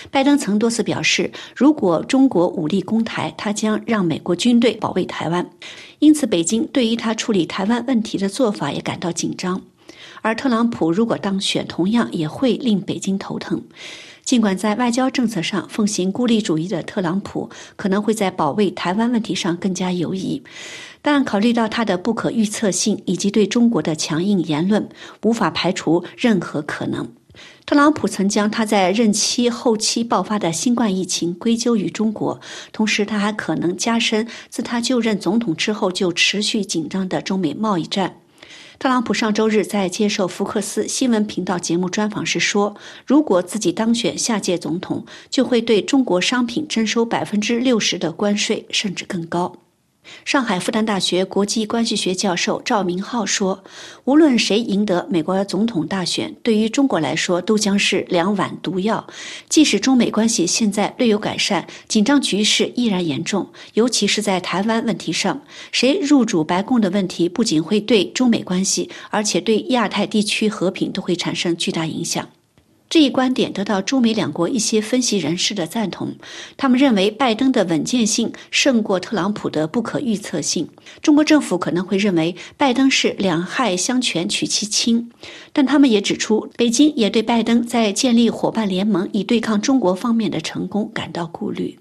[0.09, 5.49] 拜登曾多次表示，如果中国武力攻台，他将让美国军队保卫台湾。
[5.99, 9.61] 因此，北京对于他处理台湾问题的做法也感到紧张。
[10.21, 13.61] 而特朗普如果当选，同样也会令北京头疼。
[14.23, 20.43] 尽管在外交政策上奉行孤立主义的特朗普可能会在保卫台湾问题上更加犹疑，
[21.01, 24.87] 但考虑到他的不可预测性以及对中国的强硬言论，
[25.23, 27.11] 无法排除任何可能。
[27.65, 32.39] 特朗普曾将他在任期后期爆发的新冠疫情归咎于中国，
[32.71, 38.17] 同时他还可能加深自他就任总统之后就持续紧张的中美贸易战。
[38.79, 49.57] 特朗普上周日在接受福克斯新闻频道节目专访时说：“如果自己当选下届总统，就会对中国商品征收百分之六十的关税，甚至更高。”
[50.25, 53.63] 上海复旦大学国际关系学教授赵明浩说
[54.05, 59.05] ：“无论谁赢得美国总统大选，对于中国来说都将是两碗毒药。
[59.47, 65.41] 即使中美关系现在略有改善，紧张局势依然严重，尤其是在台湾问题上。
[65.71, 72.27] 谁入主白宫的问题，不仅会对中美关系，而且对亚太地区和平都会产生巨大影响。”
[72.89, 76.15] 这一观点得到中美两国一些分析人士的赞同，
[76.57, 80.67] 他们认为拜登的稳健性胜过特朗普的不可预测性。
[81.03, 85.11] 中国政府可能会认为拜登是两害相权取其轻，
[85.53, 91.77] 但他们也指出，北京也对拜登在建立伙伴联盟以对抗中国方面的成功感到顾虑。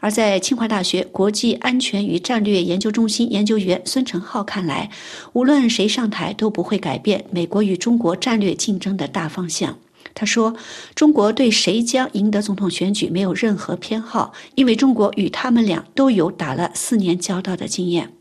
[0.00, 4.90] 而在清华大学国际安全与战略研究中心研究员孙成浩看来，
[5.32, 9.78] 无论谁上台都不会改变美国与中国战略竞争的大方向。
[10.14, 10.54] 他说
[10.94, 18.12] ：“中国对谁将赢得总统选举没有任何偏好，因为中国与他们俩都有打了四年交道的经验。”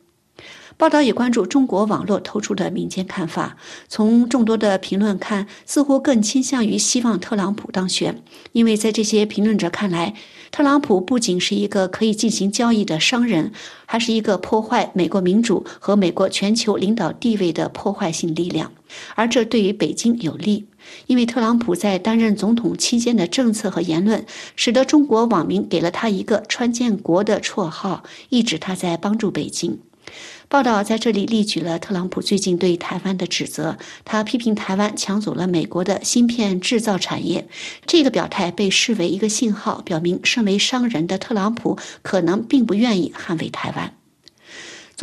[0.75, 3.57] 报道也关注中国网络透出的民间看法。
[3.87, 10.15] 从众多的评论看，似乎更倾向于希望特朗普当选，因为在这些评论者看来，
[10.49, 13.51] 特朗普不仅是一个可以进行交易的商人，
[13.85, 18.71] 还是一个破坏美国民主和美国全球领导地位的破坏性力量，
[19.13, 20.65] 而这对于北京有利。
[21.07, 29.79] 因为特朗普在担任总统期间的政策和言论，使得中国网民给了他一个“川建国”的绰号，意指他在帮助北京。
[30.49, 37.47] 报道在这里例举了特朗普最近对台湾的指责，他批评台湾抢走了美国的芯片制造产业。
[37.87, 43.93] 这个表态被视为一个信号，表明身为商人的特朗普可能并不愿意捍卫台湾。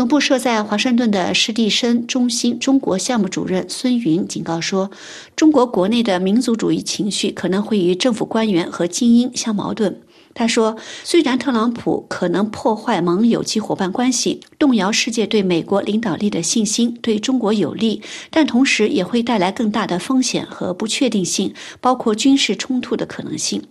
[0.00, 4.90] 总部设在华盛顿的施蒂森中心中国项目主任孙云警告说，
[5.36, 10.00] 中国国内的民族主义情绪可能会与政府官员和精英相矛盾。
[10.32, 23.62] 他说：“虽然特朗普可能破坏盟友及伙伴关系，动摇世界对美国领导力的信心，对中国有利，但同时也会带来更大的风险和不确定性，包括军事冲突的可能性。”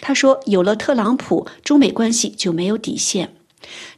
[0.00, 3.28] 他说：“有了特朗普，中美关系就没有底线。”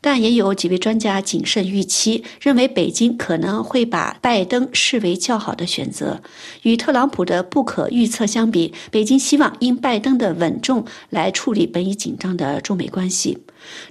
[0.00, 6.22] 但也有几位专家谨慎预期，认为北京可能会把拜登视为较好的选择。
[6.62, 13.38] 与特朗普的不可预测相比，北京希望因拜登的稳重来处理本已紧张的中美关系。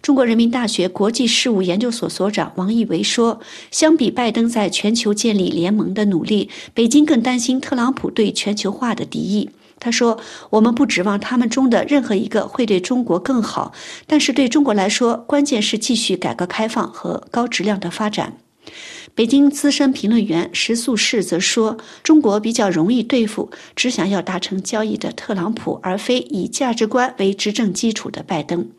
[0.02, 9.50] 中国人民大学国际事务研究所所长王毅维说：“相比拜登在全球建立联盟的努力，北京更担心特朗普对全球化的敌意。”
[9.80, 10.20] 他说
[10.52, 13.72] ：“我们不指望他们中的任何一个会对中国更好，
[14.06, 18.38] 但是对中国来说，关键是继续改革开放和高质量的发展。”
[19.18, 28.70] 北京资深评论员石素世则说：“中国比较容易对付只想要达成交易的特朗普，而非以价值观为执政基础的拜登。”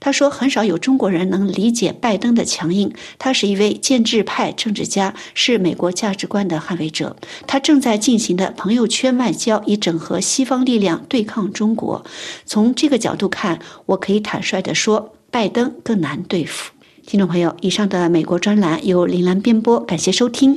[0.00, 2.90] 他说：“很少有中国人能理解拜登的强硬。
[3.18, 7.14] 他是一位建制派政治家，是美国价值观的捍卫者。
[7.46, 12.02] 他正在进行的朋友圈外交，以整合西方力量对抗中国。
[12.46, 16.72] 从这个角度看，我可以坦率地说，拜登更难对付。”
[17.04, 20.56] 听众朋友，以上的美国专栏由林兰编播，感谢收听。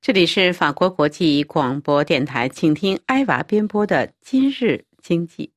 [0.00, 5.52] 这里是法国国际广播电台，请听艾娃编播的《今日经济》。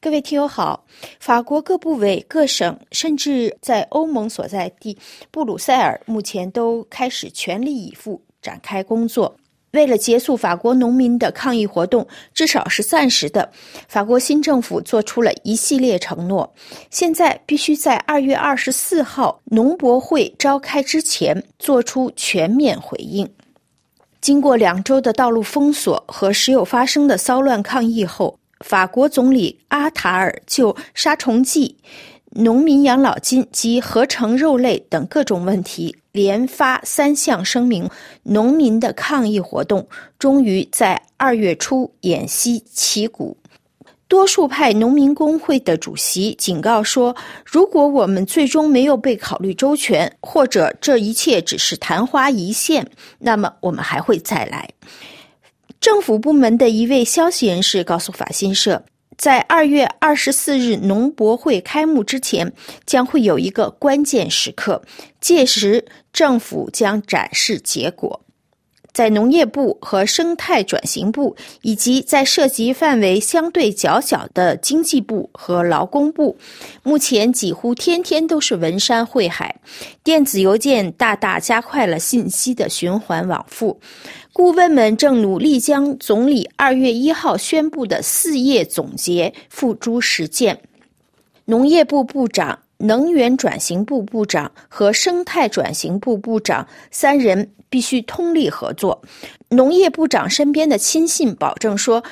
[0.00, 0.84] 各位听友好，
[1.22, 4.98] 法国各部委、各省，甚至在欧盟所在地
[5.30, 9.32] 布鲁塞尔，目前都开始全力以赴展开工作。
[9.70, 12.04] 为了结束法国农民的抗议活动，
[12.34, 13.48] 至少是暂时的，
[13.86, 16.52] 法国新政府做出了一系列承诺。
[16.90, 23.32] 现在必须在二月二十四号农博会召开之前做出全面回应。
[24.20, 28.36] 经过两周的道路封锁和时有发生的骚乱抗议后。
[28.62, 31.76] 法国总理阿塔尔就杀虫剂、
[32.30, 37.88] 农民养老金及合成肉类等各种问题连发三项声明，
[38.22, 39.86] 农民的抗议活动
[40.18, 43.36] 终于在二月初偃息旗鼓。
[44.08, 52.86] 多数派农民工会的主席警告说：“如果我们最终没有被考虑周全，或者这一切只是昙花一现，
[53.18, 54.68] 那么我们还会再来。”
[55.82, 58.84] 政府部门的一位消息人士告诉法新社，
[59.18, 62.52] 在二月二十四日农博会开幕之前，
[62.86, 64.80] 将会有一个关键时刻，
[65.20, 68.20] 届时政府将展示结果。
[68.92, 76.36] 在农业部和生态转型部，以及在涉及范围相对较小的经济部和劳工部，
[76.82, 79.56] 目前几乎天天都是文山会海，
[80.04, 83.80] 电子邮件大大加快了信息的循环往复。
[84.32, 90.58] 顾问们正努力将总理二月一号宣布的四页总结付诸实践。
[91.44, 99.02] 农业部部长、能源转型部部长和生态转型部部长三人必须通力合作。
[99.50, 102.02] 农业部长身边的亲信保证说。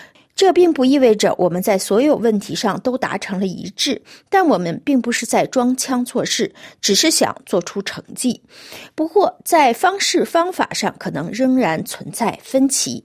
[0.41, 4.01] 这并不意味着我们在所有问题上都达成了一致，
[4.31, 6.51] 但我们并不是在装腔作势，
[6.81, 8.41] 只是想做出成绩。
[8.95, 13.05] 不过，在方式方法上可能仍然存在分歧。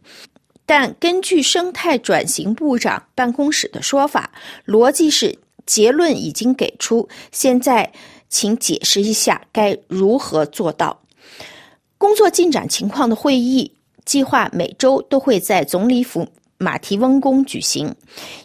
[0.65, 4.31] 但根据生态转型部长办公室的说法，
[4.65, 7.92] 逻辑是结论已经给出，现在
[8.29, 10.98] 请解释一下该如何做到。
[11.98, 13.69] 工作进展情况的会议
[14.06, 16.25] 计划每周都会在总理府。
[16.58, 17.93] 马蹄翁宫举行，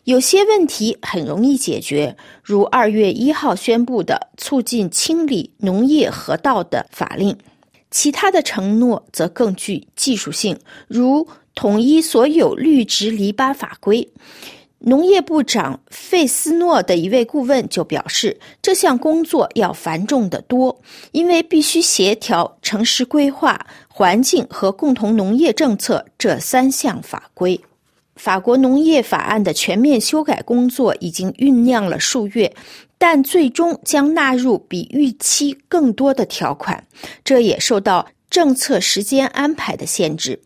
[0.05, 7.33] 有些问题很容易解决，如二月一号宣布的促进清理农业河道的法令；
[7.91, 10.59] 其他的承诺则更具技术性，
[10.89, 14.07] 如统一所有绿植篱笆法规。
[14.83, 20.81] 农业部长费斯诺的一位顾问就表示，这项工作要繁重得多，
[21.13, 27.61] 因为必须协调城市规划、环境和共同农业政策这三项法规。
[28.21, 32.55] 法国农业法案的全面修改工作已经酝酿了数月，
[32.99, 36.87] 但最终将纳入比预期更多的条款，
[37.25, 40.39] 这也受到政策时间安排的限制。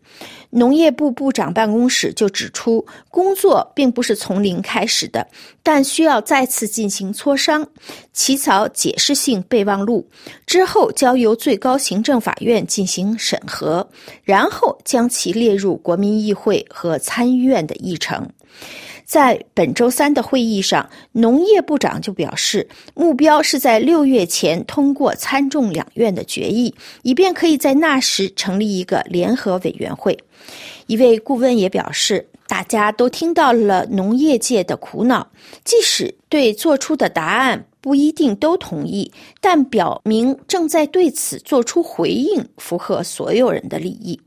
[0.57, 5.27] 农业部部长办公室就指出，工作并不是从零开始的，
[5.61, 7.67] 但需要再次进行磋商，
[8.13, 10.07] 起草解释性备忘录，
[10.45, 13.85] 之后交由最高行政法院进行审核，
[14.23, 18.25] 然后将其列入国民议会和参议院的议程。
[19.05, 30.17] 在本周三的会议上，农业部长就表示，目标是在六月前通过参众两院的决议，以便可以在那时成立一个联合委员会。
[30.87, 35.27] 一位顾问也表示，大家都听到了农业界的苦恼，
[35.63, 44.19] 即使对做出的答案不一定都同意，但表明正在对此做出回应，符合所有人的利益。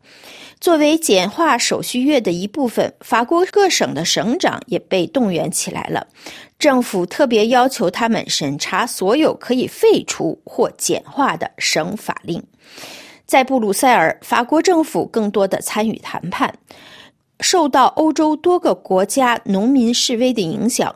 [0.61, 6.07] 作为简化手续月的一部分，法国各省的省长也被动员起来了。
[6.59, 12.43] 政府特别要求他们审查所有可以废除或简化的省法令。
[13.25, 16.53] 在布鲁塞尔，法国政府更多的参与谈判。
[17.41, 20.93] 受到欧洲多个国家农民示威的影响，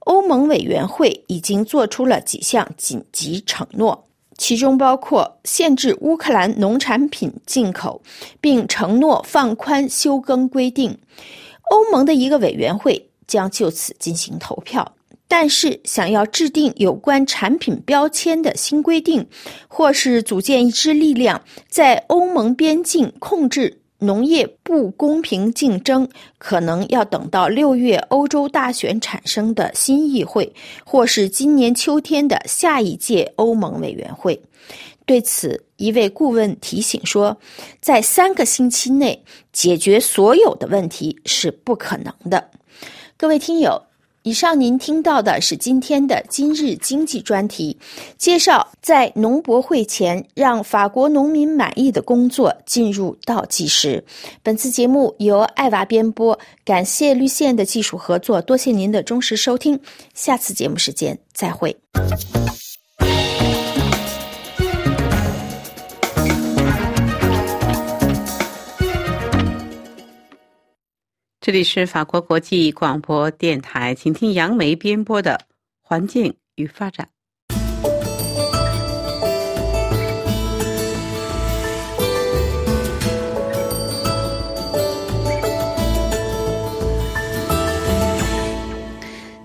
[0.00, 4.08] 欧盟委员会已经做出了几项紧急承诺。
[4.36, 8.02] 其中包括限制乌克兰农产品进口，
[8.40, 10.98] 并承诺放宽休耕规定。
[11.70, 14.92] 欧盟的一个委员会将就此进行投票。
[15.26, 19.26] 但是，想要制定有关产品标签的新规定，
[19.66, 23.80] 或是组建一支力量，在欧盟边境控制。
[23.98, 30.52] 农业不公平竞争可能要等到六月欧洲大选产生的新议会，
[30.84, 34.40] 或是今年秋天的下一届欧盟委员会。
[35.06, 37.36] 对此，一位顾问提醒说，
[37.80, 39.22] 在三个星期内
[39.52, 42.50] 解决所有的问题是不可能的。
[43.16, 43.82] 各位听友。
[44.24, 47.76] 以上您听到的是今天的今日经济专题，
[48.16, 54.02] 介绍在农博会前让法国农民满意的工作进入倒计时。
[54.42, 59.78] 本次节目由爱娃编播，感谢绿线的技术合作，多谢您的忠实收听。
[60.14, 61.76] 下次节目时间再会。
[71.44, 75.32] 这里是法国国际广播电台，请听杨梅编播的
[75.82, 77.06] 《环境与发展》。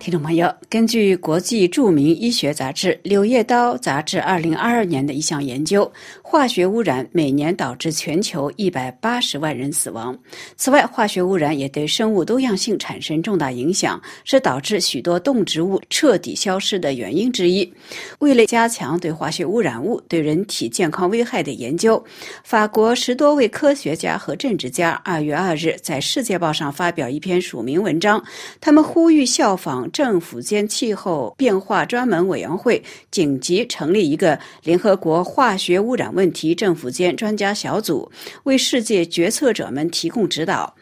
[0.10, 5.90] 听众朋友，根据国际著名医学杂志《柳叶刀》杂志二零二二年的一项研究，
[6.24, 10.18] 化学污染每年导致全球一百八十万人死亡。
[10.56, 17.72] 此外，化学污染也对生物多样性产生重大影响，是导致许多动植物彻底消失的原因之一。
[18.18, 22.04] 为了加强对化学污染物对人体健康危害的研究，
[22.44, 28.20] 法国十多位科学家和政治家二月二日在《世界报》上发表一篇署名文章，
[28.60, 29.88] 他们呼吁效仿。
[30.00, 32.82] 政府间气候变化专门委员会
[33.12, 38.10] 紧急成立一个联合国化学污染问题政府间专家小组，
[38.44, 40.74] 为世界决策者们提供指导。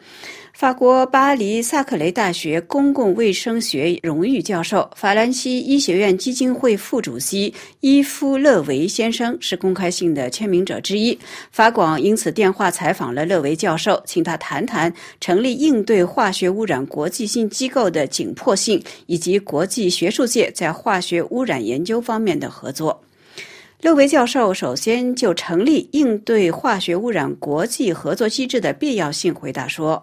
[0.58, 11.16] 法国巴黎萨克雷大学公共卫生学荣誉教授、法兰西医学院基金会副主席伊夫勒维先生是公开信的签名者之一。
[11.52, 23.00] 法广因此电话采访了勒维教授，请他谈谈成立应对化学污染国际性机构的紧迫性，以及国际学术界在化学污染研究方面的合作。
[23.80, 30.02] 六位教授首先就成立应对化学污染国际合作机制的必要性回答说。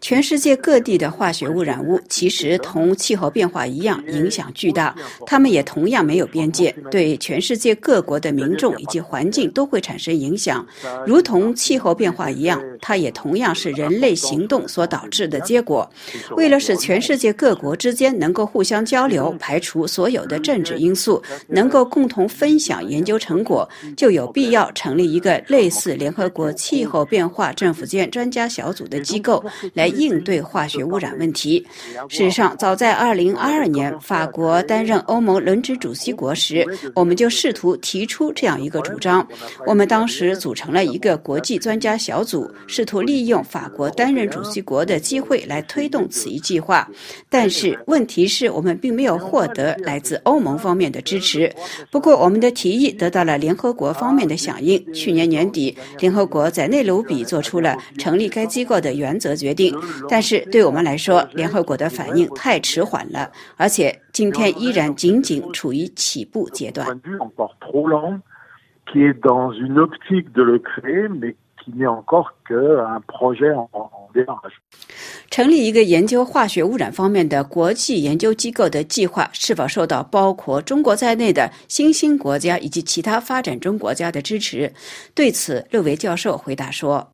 [0.00, 4.92] 全世界各地的化学污染物其实同气候变化一样影响巨大，
[5.24, 10.66] 它们也同样没有边界，对全世界各国的民众以及环境都会产生影响。
[11.06, 15.88] 如同气候变化一样，它也同样是人类行动所导致的结果。
[16.36, 27.51] 为了使全世界各国之间能够互相交流，排除所有的政治因素，能够共同分享研究成果，就有必要成立一个类似联合国气候变化。
[27.52, 29.44] 划政府间专家小组的机构
[29.74, 31.64] 来应对化学污染问题。
[32.08, 39.26] 事实上，早在2022年，法国担任欧盟轮值主席国时，我们就试图提出这样一个主张。
[39.66, 46.88] 我们当时组成了一个国际专家小组，试图利用法国担任主席国的机会来推动此一计划。
[47.28, 51.52] 但是，问题是我们并没有获得来自欧盟方面的支持。
[51.90, 54.72] 不过，我们的提议得到了联合国方面的响应。
[54.94, 59.76] 去年年底，联合国在内卢比做出了成立该机构的原则决定。
[60.08, 66.86] 但是，对我们来说，联合国的反应太迟缓了，而且今天依然仅仅处于起步阶段。
[75.30, 84.72] 成立一个研究化学污染方面的国际研究机构的计划，是否受到包括中国在内的新兴国家以及其他发展中国家的支持？
[85.14, 87.08] 对此，六维教授回答说。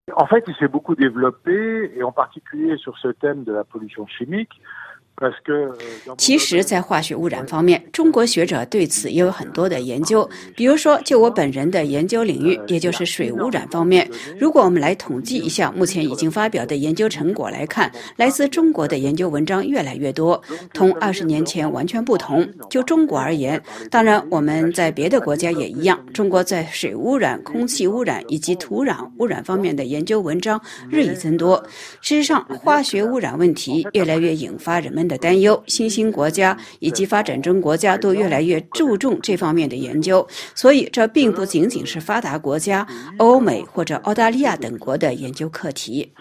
[6.17, 10.29] 其实，在化学污染方面，中国学者对此也有很多的研究。
[10.55, 14.09] 比如说，就我本人的研究领域，也就是水污染方面，
[14.39, 20.41] 如果我们来统计一下目前已经发表的研究成果来看，来自中国的研究文章越来越多，
[20.73, 22.49] 同二十年前完全不同。
[22.71, 23.61] 就中国而言，
[23.91, 31.61] 当然我们在别的国家也一样，中国在水污染、空气污染以及土壤污染方面的研究文章日益增多。
[32.01, 35.08] 事实上，化学污染问题越来越引发人们。
[35.09, 42.87] 的担忧，新兴国家以及发展中国家都越来越注重这方面的研究，所以这并不仅仅是发达国家、
[43.17, 46.13] 欧美或者澳大利亚等国的研究课题。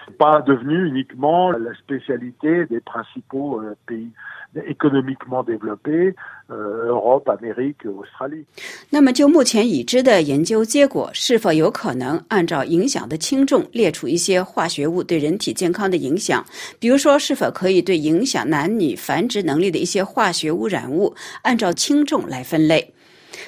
[8.89, 16.43] 那么，就目前已知的研究结果，是否有可能按照影响的轻重列出一些化学物对人体健康的影响？
[16.80, 22.93] 比如说，是否可以对影响男女繁殖能力的一些化学污染物按照轻重来分类？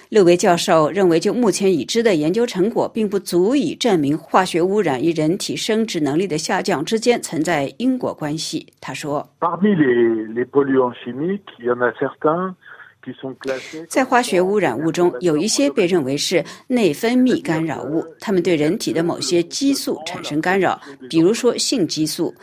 [0.09, 8.65] 六维教授认为，就目前已知的研究成果，并不足以证明化学污染与人体生殖能力的下降之间存在因果关系。
[8.81, 9.29] 他说。
[13.87, 20.79] 在化学污染物中，有一些被认为是内分泌干扰物，它们对人体的某些激素产生干扰，
[21.09, 22.33] 比如说性激素。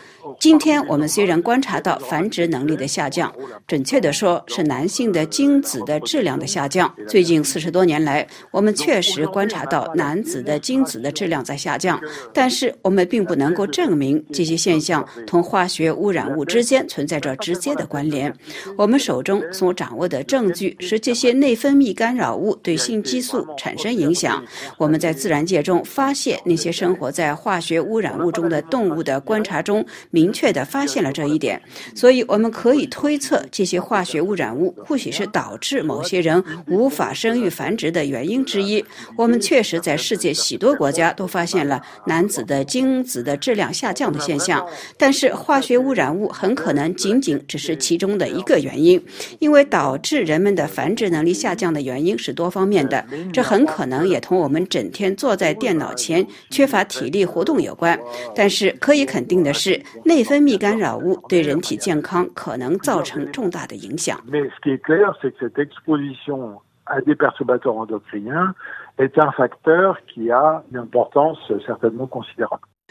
[0.40, 3.32] 今天我们虽然观察到繁殖能力的下降，
[3.66, 6.92] 准确的说是男性的精子的质量的下降。
[7.06, 12.00] 最近四十多年来，我们确实观察到男子的精子的质量在下降，
[12.32, 18.34] 但是我们并不能够证明这些现象同化学污染物之间存在着直接的关联。
[18.76, 24.44] 我们手中所掌握的证证据是这些内分泌干扰物对性激素产生影响。
[24.78, 29.84] 我们在自然界中发现那些生活在化学污染物中的动物的观察中。
[30.10, 31.60] 明确地发现了这一点，
[31.94, 38.84] 所以我们可以推测，这些化学污染物或许是导致某些人无法生育繁殖的原因之一。
[39.16, 44.64] 我们确实在世界许多国家都发现了男子的精子的质量下降的现象，
[44.96, 49.02] 但是化学污染物很可能仅仅只是其中的一个原因，
[49.38, 57.98] 因为导致人人们的繁殖能力下降的原因是多方面的，这很可能也同我们整天坐在电脑前缺乏体力活动有关。
[58.34, 59.80] 但是可以肯定的是。
[60.04, 64.20] 内分泌干扰物对人体健康可能造成重大的影响。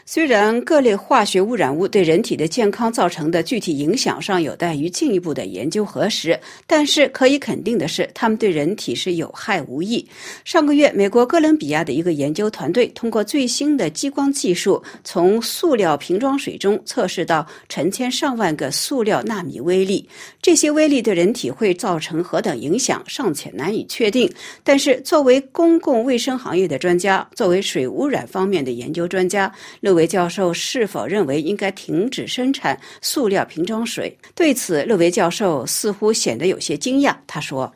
[0.08, 10.06] 虽然各类化学污染物对人体的健康造成的具体影响上有待于进一步的研究核实，但是可以肯定的是，它们对人体是有害无益。
[10.44, 20.08] 上个月，美国哥伦比亚的一个研究团队通过最新的激光技术，从塑料瓶装水中测试到成千上万个塑料纳米微粒。
[20.40, 24.32] 这些微粒对人体会造成何等影响，尚且难以确定。
[24.62, 34.16] 但是，作为公共卫生行业的专家，作为水污染方面的研究专家，六维教授是否认为应该停止生产塑料瓶装水？
[34.36, 37.12] 对此，勒维教授似乎显得有些惊讶。
[37.26, 37.74] 他说：“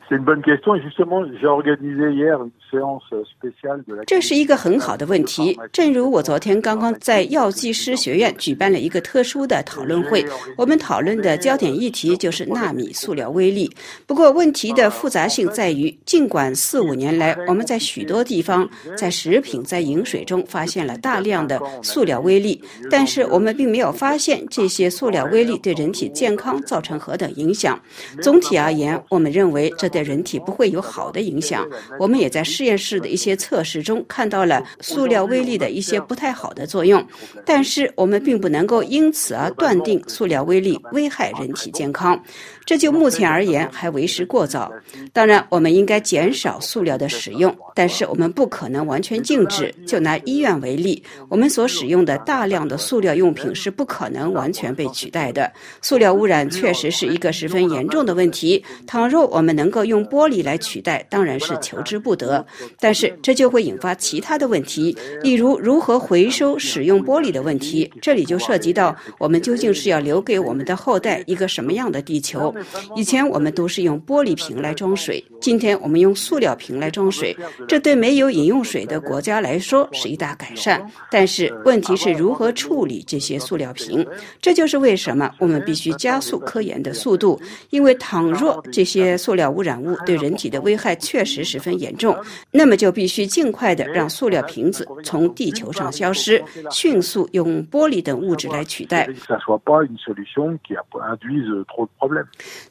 [4.07, 5.59] 这是一个很好的问题。
[5.73, 13.69] 正如我昨天刚刚在药剂师学院举办了一个特殊的讨论会，我们讨论的焦点议题就是纳米塑料微粒。
[14.07, 27.77] 不过，问题的复杂性在于，尽管四五年来我们在许多地方，在食品、在饮水中发现了大量的塑料。”微粒，但是我们并没有发现这些塑料微粒对人体健康造成何等影响。
[28.21, 31.67] 总体而言，我们认为这对人体不会有好的影响。
[31.99, 32.60] 我们也在试。
[32.61, 37.03] 实验室的一些测试中看到了塑料微粒的一些不太好的作用，
[37.43, 42.21] 但是我们并不能够因此而断定塑料微粒危害人体健康。
[42.63, 44.71] 这就目前而言还为时过早。
[45.11, 49.73] 当然，我们应该减少塑料的使用，但是我们不可能完全禁止。
[49.87, 55.51] 就拿医院为例，我们所使用的大量的塑料用品是不可能完全被取代的。
[55.81, 58.63] 塑料污染确实是一个十分严重的问题。
[58.85, 62.45] 倘若我们能够用玻璃来取代，当然是求之不得。
[62.79, 67.91] 但是这就会引发其他的问题，例如如何回收使用玻璃的问题。
[68.01, 72.53] 这里就涉及到我们究竟是要留给我们的后代一个什么样的地球。
[72.95, 77.35] 以前我们都是用玻璃瓶来装水，今天我们用塑料瓶来装水，
[77.67, 80.85] 这对没有饮用水的国家来说是一大改善。
[81.09, 84.05] 但是问题是如何处理这些塑料瓶？
[84.41, 87.39] 这就是为什么我们必须加速科研的速度。
[87.69, 92.15] 因为倘若这些塑料污染物对人体的危害确实十分严重，
[92.49, 99.07] 那么就必须尽快的让塑料瓶子从地球上消失，迅速用玻璃等物质来取代。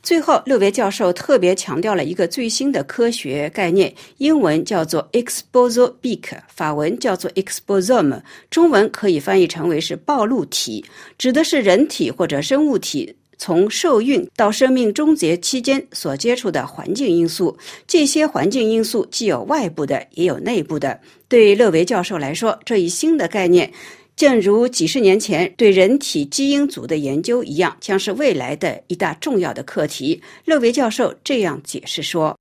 [0.02, 10.84] 最后，六维教授特别强调了一个最新的科学概念，英文叫做 exposobic，法文叫做 exposome，中文可以翻译成为是暴露体，
[11.18, 17.56] 指的是人体或者生物体从受孕到生命终结期间所接触的环境因素。
[17.86, 21.00] 这些环境因素既有外部的，也有内部的。
[21.26, 23.72] 对勒维教授来说，这一新的概念。
[24.14, 30.22] 正如几十年前对人体基因组的研究一样，将是未来的一大重要的课题。
[30.44, 32.36] 勒维教授这样解释说。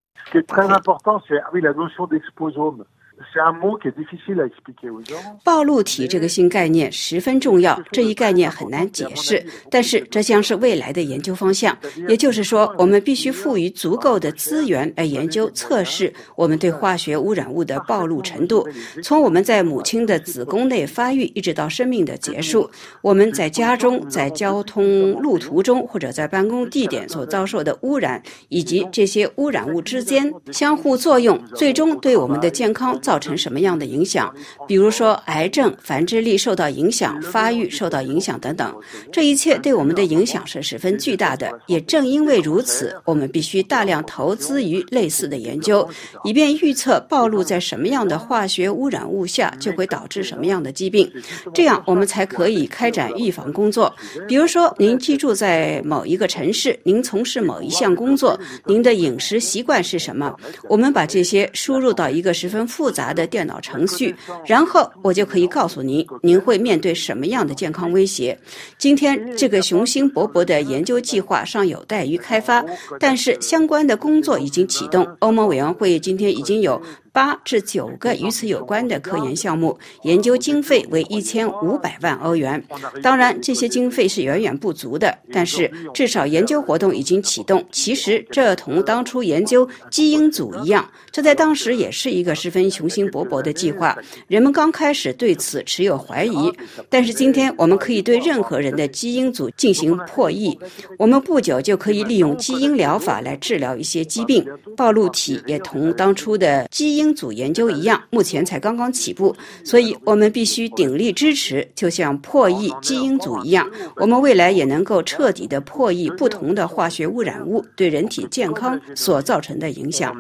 [5.44, 11.78] 暴露体这个新概念十分重要，这一概念很难解释，但是这将是未来的研究方向。
[12.08, 18.68] 也就是说，我们必须赋予足够的资源来研究测试我们对化学污染物的暴露程度。
[19.04, 22.70] 从我们在母亲的子宫内发育，一直到生命的结束，
[23.02, 32.98] 我们在家中、在交通路途中或者在办公地点所遭受的污染，以及这些污染物之间相互作用，最终对我们的健康。
[33.10, 34.32] 造成什么样的影响？
[34.68, 38.72] 比如说，癌症、繁殖力受到影响、发育受到影响等等，
[39.12, 41.52] 这一切对我们的影响是十分巨大的。
[41.66, 45.90] 也正因为如此，我们必须大量投资于类似的研究，
[46.24, 51.12] 以便预测暴露在什么样的化学污染物下就会导致什么样的疾病，
[51.52, 53.92] 这样我们才可以开展预防工作。
[54.28, 60.32] 比如说，您居住在某一个城市，您从事某一项工作，您的饮食习惯是什么？
[60.70, 62.99] 我们把这些输入到一个十分复杂。
[63.00, 64.14] 杂的电脑程序，
[64.46, 68.38] 然后我就可以告诉您，您会面对什么样的健康威胁。
[68.78, 72.66] 今天这个雄心勃勃的研究计划尚有待于开发，
[73.00, 75.08] 但是相关的工作已经启动。
[75.20, 76.82] 欧盟委员会今天已经有。
[77.12, 82.64] 八至九个与此有关的科研项目，研究经费为一千五百万欧元。
[83.02, 87.66] 当然，这些经费是远远不足的，但是至少研究活动已经启动。
[87.72, 93.98] 其实，这同当初研究基因组一样，这在当时也是一个十分雄心勃勃的计划。
[94.28, 96.54] 人们刚开始对此持有怀疑，
[96.90, 100.58] 但是今天我们可以对任何人的基因组进行破译。
[100.98, 104.46] 我们不久就可以利用基因疗法来治疗一些疾病。
[104.78, 106.99] 暴露体也同当初的基因。
[107.00, 109.34] 基因组研究一样，目前才刚刚起步，
[109.64, 111.66] 所以我们必须鼎力支持。
[111.74, 120.14] 就像破译基因组一样，我们未来也能够彻底的破译不同的化学污染物对人体健康所造成的影响。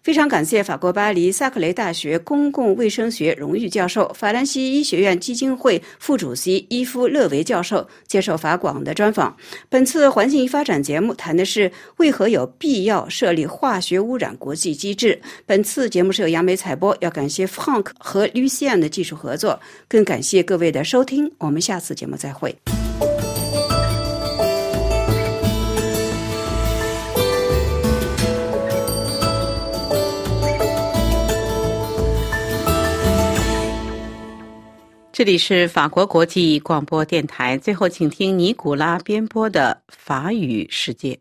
[0.00, 9.36] 非常感谢法国巴黎萨克雷大学公共卫生学荣誉教授、法兰西医学院基金会副主席伊夫勒维教授接受法广的专访。
[9.68, 11.07] 本次环境与发展节目。
[11.14, 15.20] 谈的是为何有必要设立化学污染国际机制。
[15.46, 21.30] 本次节目是由杨梅采播，要感谢 Frank 和 Lucian 的技术合作，更感谢各位的收听。
[21.38, 22.54] 我们下次节目再会。
[35.18, 37.58] 这里是法国国际广播电台。
[37.58, 41.18] 最后，请听尼古拉编播的法语世界。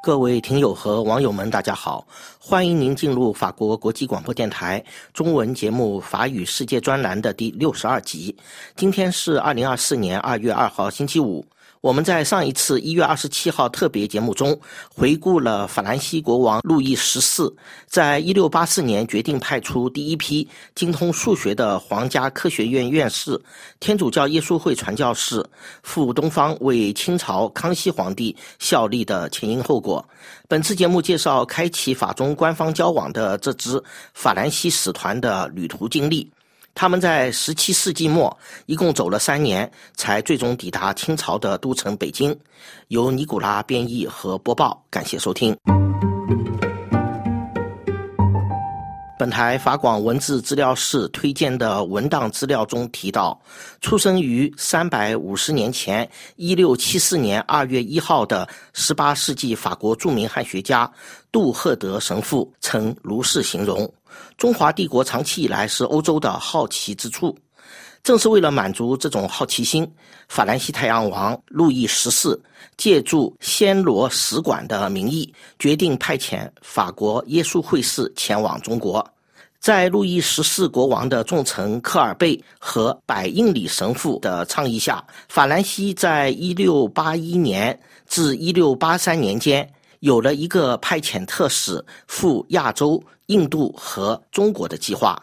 [0.00, 2.06] 各位听友和网友们，大家好！
[2.38, 4.80] 欢迎您进入法国国际广播电台
[5.12, 8.36] 中文节目《法语世界》专栏的第六十二集。
[8.76, 11.44] 今天是二零二四年二月二号，星期五。
[11.82, 14.58] 我们在上一次一月二十七号特别节目中
[14.94, 17.54] 回顾了法兰西国王路易十四
[17.86, 23.40] 在一六八四年决定派出第一批精通数学的皇家科学院院士、
[23.80, 25.42] 天主教耶稣会传教士
[25.82, 30.06] 赴东方为清朝康熙皇帝效力的前因后果。
[30.48, 36.30] 本次节目介绍开启法中官方交往的这支法兰西使团的旅途经历。
[36.74, 38.34] 他们在十七世纪末
[38.66, 42.36] 一共走了三年，才最终抵达清朝的都城北京。
[42.88, 45.56] 由尼古拉编译和播报，感谢收听。
[49.18, 53.38] 本台法广文字资料室推荐的文档资料中提到，
[53.82, 60.90] 出生于三百五十年前一六七四年二月一号的十八世纪法国著名汉学家
[61.30, 63.92] 杜赫德神父曾如是形容。
[64.36, 67.36] 中华帝国长期以来是欧洲的好奇之处，
[68.02, 69.90] 正是为了满足这种好奇心，
[70.28, 72.40] 法兰西太阳王路易十四
[72.76, 79.06] 借助暹罗使馆的名义，决定派遣法国耶稣会士前往中国。
[79.58, 89.70] 在路易十四国王的重臣科尔贝和百应里神父的倡议下，法兰西在一六八一年至一六八三年间。
[89.98, 92.98] 有了一个派遣特使赴亚洲、
[93.30, 95.16] 印度和中国的计划，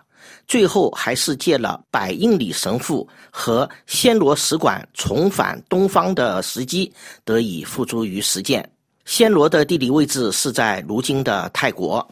[0.48, 6.92] 最后还是借了百应里神父和暹罗使馆重返东方的时机，
[7.26, 8.68] 得以付诸于实践。
[9.06, 12.06] 暹罗的地理位置是在如今的泰国。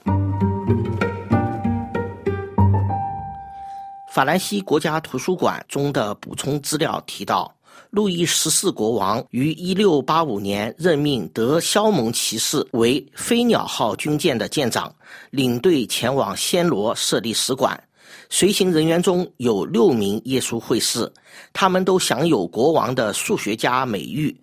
[4.12, 7.55] 法兰西国家图书馆中的补充资料提到。
[7.96, 14.94] 路易十四国王于一六八五年任命德肖蒙骑士为飞鸟号军舰的舰长，
[15.30, 17.82] 领队前往暹罗设立使馆。
[18.30, 21.10] 随行人员中有六名耶稣会士，
[21.54, 24.36] 他们都享有国王的数学家美誉。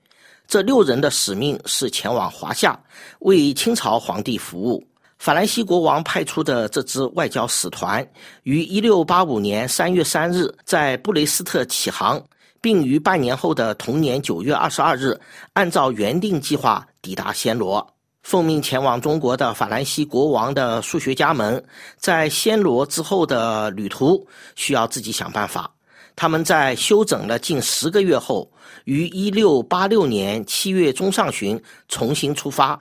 [0.48, 2.82] 这六人的使命是前往华夏，
[3.18, 4.82] 为清朝皇帝服务。
[5.18, 8.04] 法兰西国王派出的这支外交使团
[8.44, 12.18] 于一六八五年三月三日在布雷斯特起航。
[12.62, 15.20] 并于半年后的同年九月二十二日，
[15.52, 17.86] 按照原定计划抵达暹罗。
[18.22, 21.62] 奉命前往中国的法兰西国王的数学家们，
[21.98, 25.68] 在暹罗之后的旅途需要自己想办法。
[26.14, 28.48] 他们在休整了近十个月后，
[28.84, 32.80] 于一六八六年七月中上旬重新出发，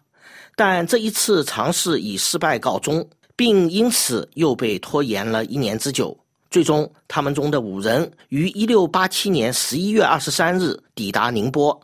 [0.55, 3.03] 但这一次尝试以失败告终，
[3.35, 6.15] 并因此又被拖延了一年之久。
[6.51, 11.79] 最终，他们中的五人于一六八七年十一月二十三日抵达宁波。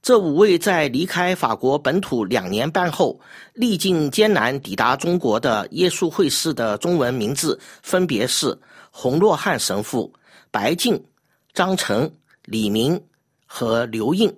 [0.00, 3.18] 这五位在离开法国本土两年半后，
[3.52, 8.56] 历尽艰难抵达中国的耶稣会士的中文名字分别是
[8.92, 10.12] 洪若汉神父、
[10.52, 11.02] 白敬、
[11.52, 12.08] 张成、
[12.44, 13.00] 李明
[13.44, 14.32] 和刘应。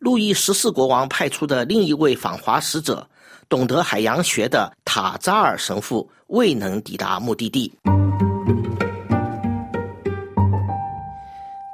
[0.00, 3.08] 路易十四国王派出的另一位访华使者，
[3.48, 7.72] 懂得海洋学的塔扎尔神父未能抵达目的地。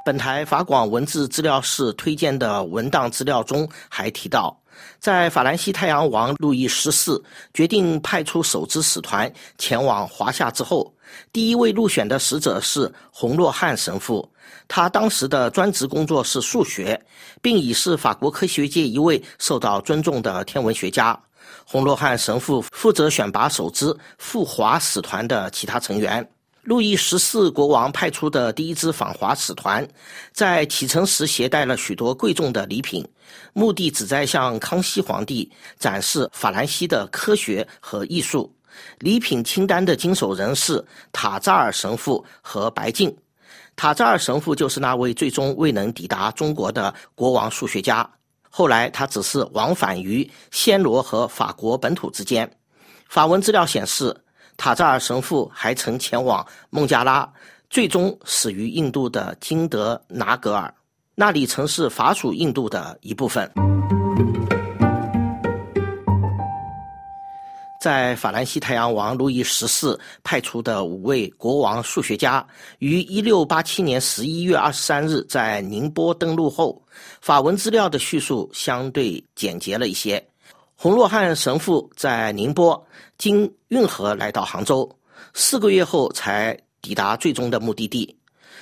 [0.07, 4.57] 本台法广文字资料室推荐的文档资料中还提到，
[5.01, 7.21] 在法兰西太阳王路易十四
[7.53, 10.89] 决定派出首支使团前往华夏之后，
[11.33, 14.25] 第一位入选的使者是洪若汉神父。
[14.69, 16.97] 他当时的专职工作是数学，
[17.41, 21.19] 并已是法国科学界一位受到尊重的天文学家。
[21.65, 26.25] 洪若汉神父负责选拔首支赴华使团的其他成员。
[26.67, 29.87] 路易十四国王派出的第一支访华使团，
[30.33, 33.07] 在启程时携带了许多贵重的礼品，
[33.53, 35.49] 目的旨在向康熙皇帝
[35.79, 38.53] 展示法兰西的科学和艺术。
[38.99, 43.15] 礼品清单的经手人是塔扎尔神父和白敬。
[43.77, 48.05] 塔扎尔神父就是那位最终未能抵达中国的国王数学家。
[48.49, 52.51] 后来他只是往返于暹罗和法国本土之间。
[53.07, 54.13] 法文资料显示。
[54.57, 57.31] 塔扎尔神父还曾前往孟加拉，
[57.69, 60.73] 最终死于印度的金德拿格尔，
[61.13, 63.49] 那里曾是法属印度的一部分。
[67.79, 72.45] 在法兰西太阳王路易十四派出的五位国王数学家
[72.79, 76.81] 于一六八七年十一月二十三日在宁波登陆后，
[77.21, 80.21] 法文资料的叙述相对简洁了一些。
[80.79, 84.87] 洪若汉神父在宁波经运河来到杭州，
[85.33, 88.15] 四个月后才抵达最终的目的地。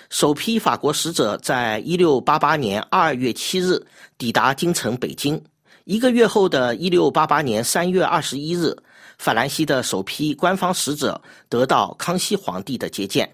[0.09, 3.85] 首批法国使者在一六八八年二月七日
[4.17, 5.43] 抵达京城北京。
[5.83, 8.73] 一个月后的一六八八年三月二十一日，
[9.17, 13.29] 法兰西的首批官方使者得到康熙皇帝的接见。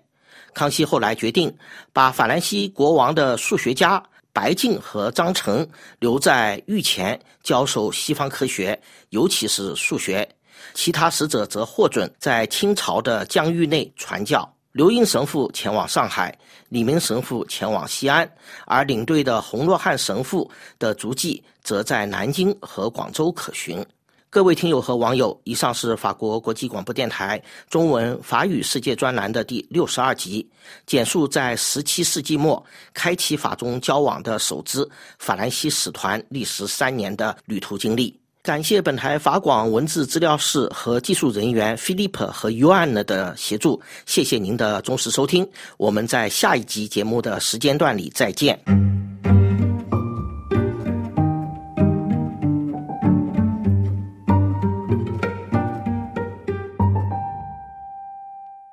[0.55, 1.55] 康熙后来决定
[1.93, 4.01] 把法兰西国王的数学家
[4.33, 5.67] 白净和张成
[5.99, 8.79] 留在御前教授西方科学，
[9.09, 10.25] 尤其是数学；
[10.73, 14.51] 其他使者则获准在清朝的疆域内传教。
[14.71, 16.33] 刘英神父前往上海，
[16.69, 18.29] 李明神父前往西安，
[18.65, 23.85] 而领队的洪若汉神父的足迹则在南京和广州可寻。
[24.33, 30.49] 各位听友和网友，以上是法国国际广播电台中文法语世界专栏的第六十二集，
[30.85, 34.87] 简述在十七世纪末开启法中交往的首支
[35.19, 38.17] 法兰西使团历时三年的旅途经历。
[38.41, 48.57] 感谢本台法广文字资料室和技术人员 Philip 和 Yuan 的协助，谢谢您的忠实收听，我们在下一集节目的时间段里再见。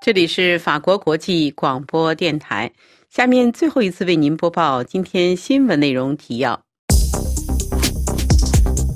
[0.09, 2.73] 这里是法国国际广播电台。
[3.11, 6.59] 下面最后一次为您播报今天新闻内容提要：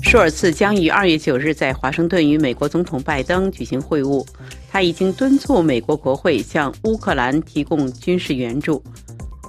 [0.01, 4.25] 舒尔茨将于二月九日在华盛顿与美国总统拜登举行会晤。
[4.71, 8.83] 他已经敦促美国国会向乌克兰提供军事援助。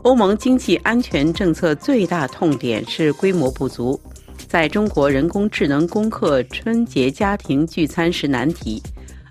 [0.02, 3.98] 欧盟经济安全政策最大痛点是规模不足。
[4.46, 8.82] 在中国人工智能攻克春节家庭聚餐时难题。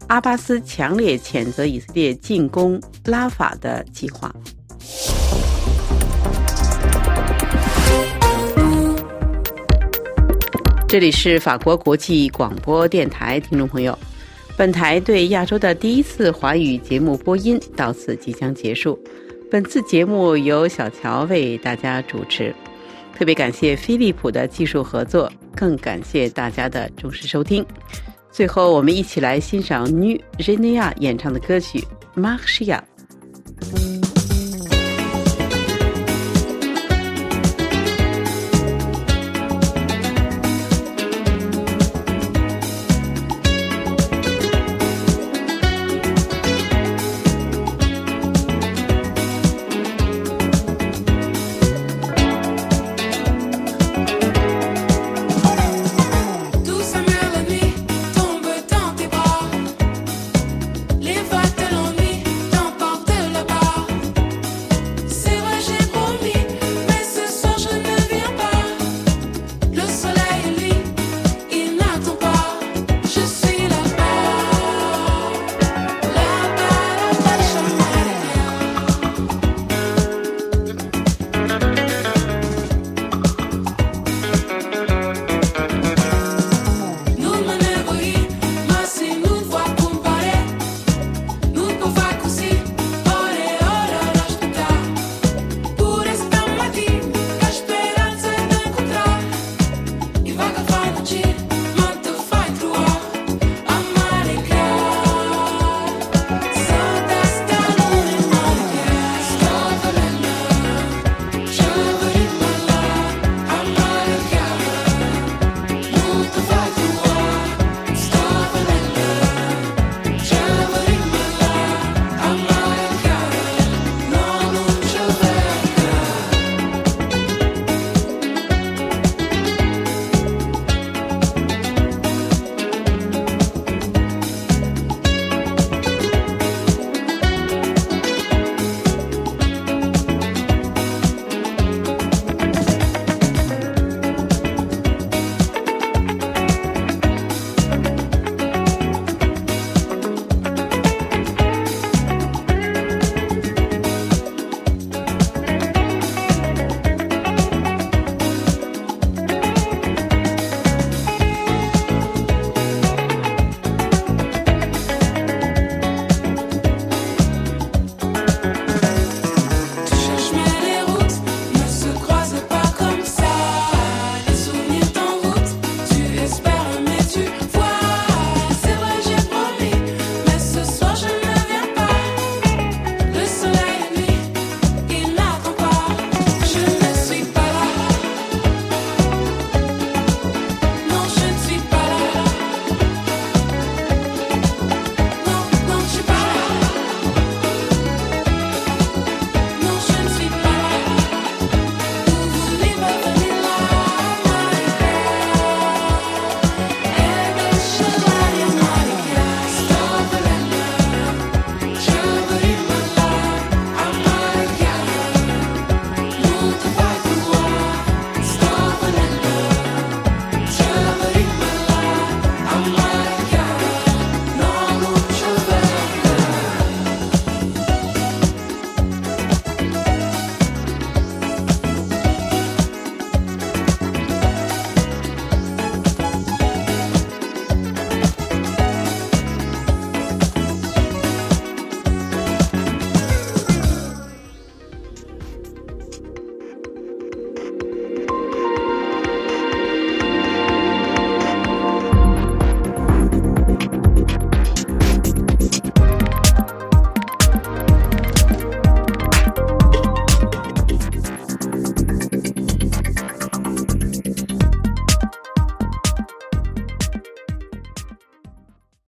[0.08, 4.34] 阿巴斯强烈谴责以色列进攻拉法的计划。
[10.88, 13.98] 这里是法国国际广播电台，听众朋友，
[14.56, 19.00] 本台对亚洲的第一次华语节目播音到此即将结束。
[19.50, 22.54] 本次节目由小乔为大家主持，
[23.18, 27.66] 特别感谢飞利浦的技术合作，更感谢大家的忠实收听。
[28.34, 31.86] 最后，我们一起来欣赏女 Renia 演唱的歌曲
[32.20, 32.80] 《Marcia》。